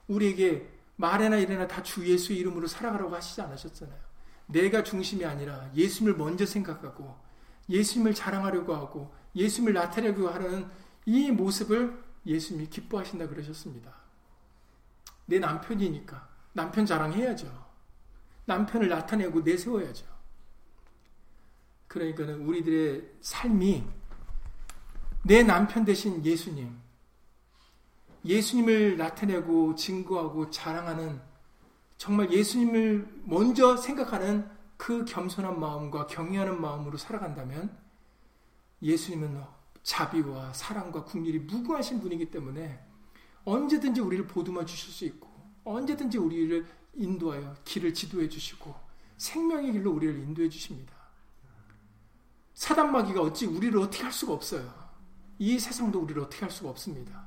우리에게 0.09 0.69
말해나 0.97 1.37
이래나 1.39 1.67
다 1.67 1.83
주 1.83 2.07
예수의 2.07 2.39
이름으로 2.41 2.67
살아가라고 2.67 3.15
하시지 3.15 3.41
않으셨잖아요. 3.41 3.99
내가 4.47 4.83
중심이 4.83 5.25
아니라 5.25 5.71
예수님을 5.75 6.19
먼저 6.19 6.45
생각하고 6.45 7.17
예수님을 7.69 8.15
자랑하려고 8.15 8.75
하고 8.75 9.15
예수님을 9.35 9.73
나타내려고 9.73 10.29
하는 10.29 10.69
이 11.07 11.31
모습을 11.31 12.03
예수님이 12.27 12.68
기뻐하신다 12.68 13.29
그러셨습니다. 13.29 13.93
내 15.27 15.39
남편이니까 15.39 16.29
남편 16.53 16.87
자랑해야죠. 16.87 17.62
남편을 18.45 18.89
나타내고 18.89 19.41
내세워야죠. 19.41 20.07
그러니까는 21.89 22.47
우리들의 22.47 23.12
삶이 23.20 23.85
내 25.25 25.43
남편 25.43 25.85
대신 25.85 26.25
예수님, 26.25 26.77
예수님을 28.25 28.97
나타내고 28.97 29.75
증거하고 29.75 30.51
자랑하는 30.51 31.20
정말 31.97 32.33
예수님을 32.33 33.23
먼저 33.25 33.77
생각하는 33.77 34.51
그 34.77 35.05
겸손한 35.05 35.61
마음과 35.61 36.09
경외하는 36.09 36.61
마음으로 36.61 36.99
살아간다면 36.99 37.77
예수님은 38.83 39.41
자비와 39.83 40.53
사랑과 40.53 41.05
국률이 41.05 41.41
무궁하신 41.41 42.01
분이기 42.01 42.30
때문에 42.30 42.85
언제든지 43.45 44.01
우리를 44.01 44.26
보듬어 44.26 44.64
주실 44.64 44.93
수 44.93 45.05
있고 45.07 45.28
언제든지 45.64 46.18
우리를 46.18 46.66
인도하여 46.95 47.57
길을 47.64 47.95
지도해 47.95 48.28
주시고 48.28 48.74
생명의 49.16 49.72
길로 49.72 49.93
우리를 49.93 50.18
인도해 50.20 50.49
주십니다. 50.49 50.93
사단 52.55 52.93
마귀가 52.93 53.22
어찌 53.22 53.47
우리를 53.47 53.78
어떻게 53.80 54.03
할 54.03 54.12
수가 54.12 54.33
없어요. 54.33 54.72
이 55.39 55.59
세상도 55.59 56.01
우리를 56.01 56.20
어떻게 56.22 56.43
할 56.43 56.51
수가 56.51 56.70
없습니다. 56.70 57.26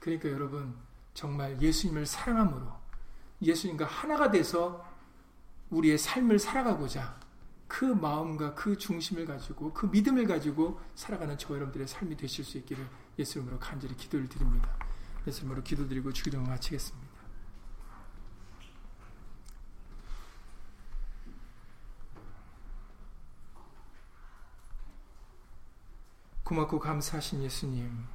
그러니까 0.00 0.28
여러분 0.28 0.74
정말 1.14 1.60
예수님을 1.62 2.04
사랑함으로 2.04 2.66
예수님과 3.40 3.86
하나가 3.86 4.30
돼서 4.30 4.84
우리의 5.70 5.96
삶을 5.96 6.38
살아가고자 6.38 7.18
그 7.74 7.84
마음과 7.84 8.54
그 8.54 8.78
중심을 8.78 9.26
가지고 9.26 9.72
그 9.72 9.86
믿음을 9.86 10.28
가지고 10.28 10.80
살아가는 10.94 11.36
저 11.36 11.54
여러분들의 11.54 11.88
삶이 11.88 12.16
되실 12.16 12.44
수 12.44 12.56
있기를 12.58 12.86
예수님으로 13.18 13.58
간절히 13.58 13.96
기도를 13.96 14.28
드립니다. 14.28 14.78
예수님으로 15.26 15.64
기도드리고 15.64 16.12
주기도를 16.12 16.46
마치겠습니다. 16.46 17.08
고맙고 26.44 26.78
감사하신 26.78 27.42
예수님. 27.42 28.06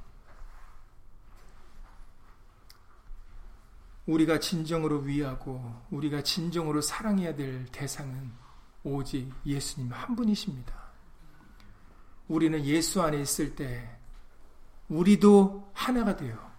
우리가 4.06 4.40
진정으로 4.40 5.00
위하고 5.00 5.82
우리가 5.90 6.22
진정으로 6.22 6.80
사랑해야 6.80 7.36
될 7.36 7.66
대상은 7.66 8.32
오직 8.82 9.32
예수님 9.44 9.92
한 9.92 10.16
분이십니다. 10.16 10.74
우리는 12.28 12.64
예수 12.64 13.02
안에 13.02 13.20
있을 13.20 13.54
때 13.54 13.98
우리도 14.88 15.70
하나가 15.74 16.16
되어 16.16 16.50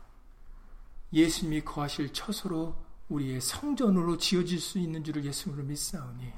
예수님이 1.14 1.62
거하실 1.62 2.14
처소로 2.14 2.76
우리의 3.10 3.42
성전으로 3.42 4.18
지어질 4.18 4.60
수 4.60 4.80
있는 4.80 5.04
줄을 5.04 5.26
예수님으로 5.26 5.66
믿사오니 5.68 6.32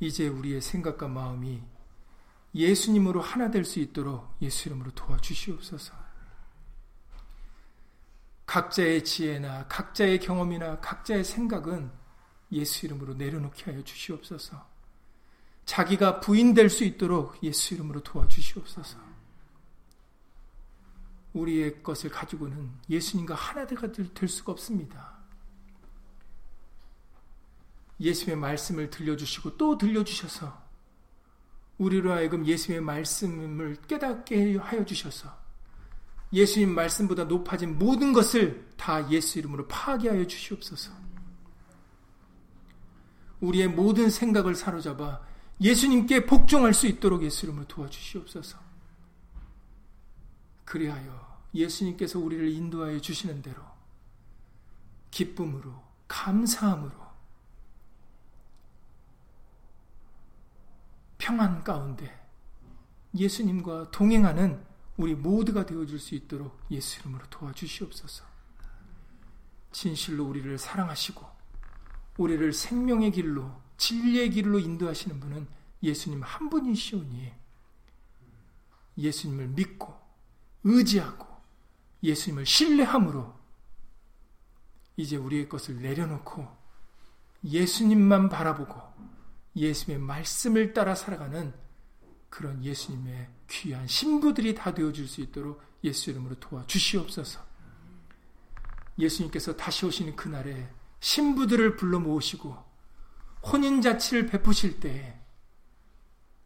이제 0.00 0.28
우리의 0.28 0.60
생각과 0.60 1.08
마음이 1.08 1.62
예수님으로 2.54 3.20
하나 3.20 3.50
될 3.50 3.64
수 3.64 3.80
있도록 3.80 4.34
예수 4.42 4.68
이름으로 4.68 4.90
도와주시옵소서. 4.92 5.94
각자의 8.46 9.04
지혜나 9.04 9.66
각자의 9.68 10.20
경험이나 10.20 10.80
각자의 10.80 11.24
생각은 11.24 11.90
예수 12.52 12.86
이름으로 12.86 13.14
내려놓게 13.14 13.70
하여 13.70 13.82
주시옵소서. 13.82 14.70
자기가 15.64 16.20
부인될 16.20 16.68
수 16.68 16.84
있도록 16.84 17.42
예수 17.42 17.74
이름으로 17.74 18.02
도와주시옵소서. 18.02 18.98
우리의 21.32 21.82
것을 21.82 22.10
가지고는 22.10 22.70
예수님과 22.90 23.34
하나가 23.34 23.90
될 23.90 24.28
수가 24.28 24.52
없습니다. 24.52 25.16
예수의 28.00 28.36
말씀을 28.36 28.90
들려주시고 28.90 29.56
또 29.56 29.78
들려주셔서 29.78 30.60
우리로 31.78 32.12
하여금 32.12 32.44
예수의 32.46 32.80
말씀을 32.80 33.76
깨닫게 33.88 34.56
하여 34.56 34.84
주셔서 34.84 35.40
예수님 36.32 36.74
말씀보다 36.74 37.24
높아진 37.24 37.78
모든 37.78 38.12
것을 38.12 38.66
다 38.76 39.08
예수 39.10 39.38
이름으로 39.38 39.68
파괴하여 39.68 40.26
주시옵소서. 40.26 40.92
우리의 43.42 43.68
모든 43.68 44.08
생각을 44.08 44.54
사로잡아 44.54 45.20
예수님께 45.60 46.26
복종할 46.26 46.72
수 46.72 46.86
있도록 46.86 47.22
예수 47.22 47.44
이름으로 47.46 47.66
도와주시옵소서. 47.66 48.58
그리하여 50.64 51.42
예수님께서 51.54 52.18
우리를 52.18 52.48
인도하여 52.48 53.00
주시는 53.00 53.42
대로 53.42 53.62
기쁨으로 55.10 55.74
감사함으로 56.08 57.02
평안 61.18 61.62
가운데 61.62 62.18
예수님과 63.14 63.90
동행하는 63.90 64.64
우리 64.96 65.14
모두가 65.14 65.66
되어줄 65.66 65.98
수 65.98 66.14
있도록 66.14 66.58
예수 66.70 67.00
이름으로 67.00 67.26
도와주시옵소서. 67.28 68.24
진실로 69.72 70.26
우리를 70.26 70.56
사랑하시고 70.58 71.31
우리를 72.16 72.52
생명의 72.52 73.10
길로 73.12 73.50
진리의 73.76 74.30
길로 74.30 74.58
인도하시는 74.58 75.18
분은 75.20 75.48
예수님 75.82 76.22
한 76.22 76.50
분이시오니 76.50 77.32
예수님을 78.98 79.48
믿고 79.48 79.98
의지하고 80.64 81.26
예수님을 82.02 82.46
신뢰함으로 82.46 83.34
이제 84.96 85.16
우리의 85.16 85.48
것을 85.48 85.80
내려놓고 85.80 86.46
예수님만 87.44 88.28
바라보고 88.28 88.80
예수님의 89.56 90.06
말씀을 90.06 90.72
따라 90.72 90.94
살아가는 90.94 91.52
그런 92.28 92.64
예수님의 92.64 93.28
귀한 93.50 93.86
신부들이 93.86 94.54
다 94.54 94.72
되어줄 94.72 95.06
수 95.06 95.20
있도록 95.20 95.60
예수 95.84 96.10
이름으로 96.10 96.36
도와주시옵소서. 96.36 97.40
예수님께서 98.98 99.56
다시 99.56 99.84
오시는 99.84 100.16
그날에 100.16 100.70
신부들을 101.02 101.76
불러 101.76 102.00
모으시고 102.00 102.56
혼인 103.44 103.82
자치를 103.82 104.26
베푸실 104.26 104.80
때 104.80 105.20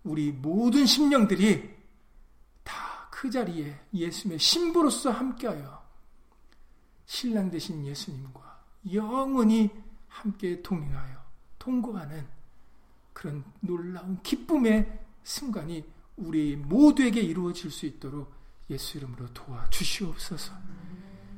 우리 0.03 0.33
모든 0.33 0.85
심령들이 0.85 1.77
다 2.65 2.87
그 3.17 3.31
자리에 3.31 3.75
예수님의 3.95 4.39
신부로서 4.39 5.11
함께하여 5.11 5.83
신랑 7.07 7.51
되신 7.51 7.87
예수님과 7.87 8.63
영원히 8.93 9.71
함께 10.07 10.61
동행하여 10.61 11.17
통고하는 11.59 12.27
그런 13.15 13.43
놀라운 13.61 14.23
기쁨의 14.23 15.01
순간이 15.25 15.83
우리 16.19 16.57
모두에게 16.57 17.23
이루어질 17.23 17.71
수 17.71 17.87
있도록 17.87 18.31
예수 18.69 18.99
이름으로 18.99 19.33
도와 19.33 19.69
주시옵소서. 19.71 20.53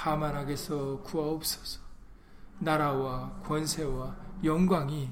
다만 0.00 0.36
악에서 0.36 1.00
구하옵소서. 1.02 1.80
나라와 2.60 3.32
권세와 3.42 4.16
영광이 4.44 5.10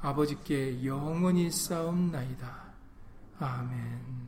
아버지께 0.00 0.84
영원히 0.84 1.48
싸움나이다. 1.52 2.64
아멘. 3.38 4.23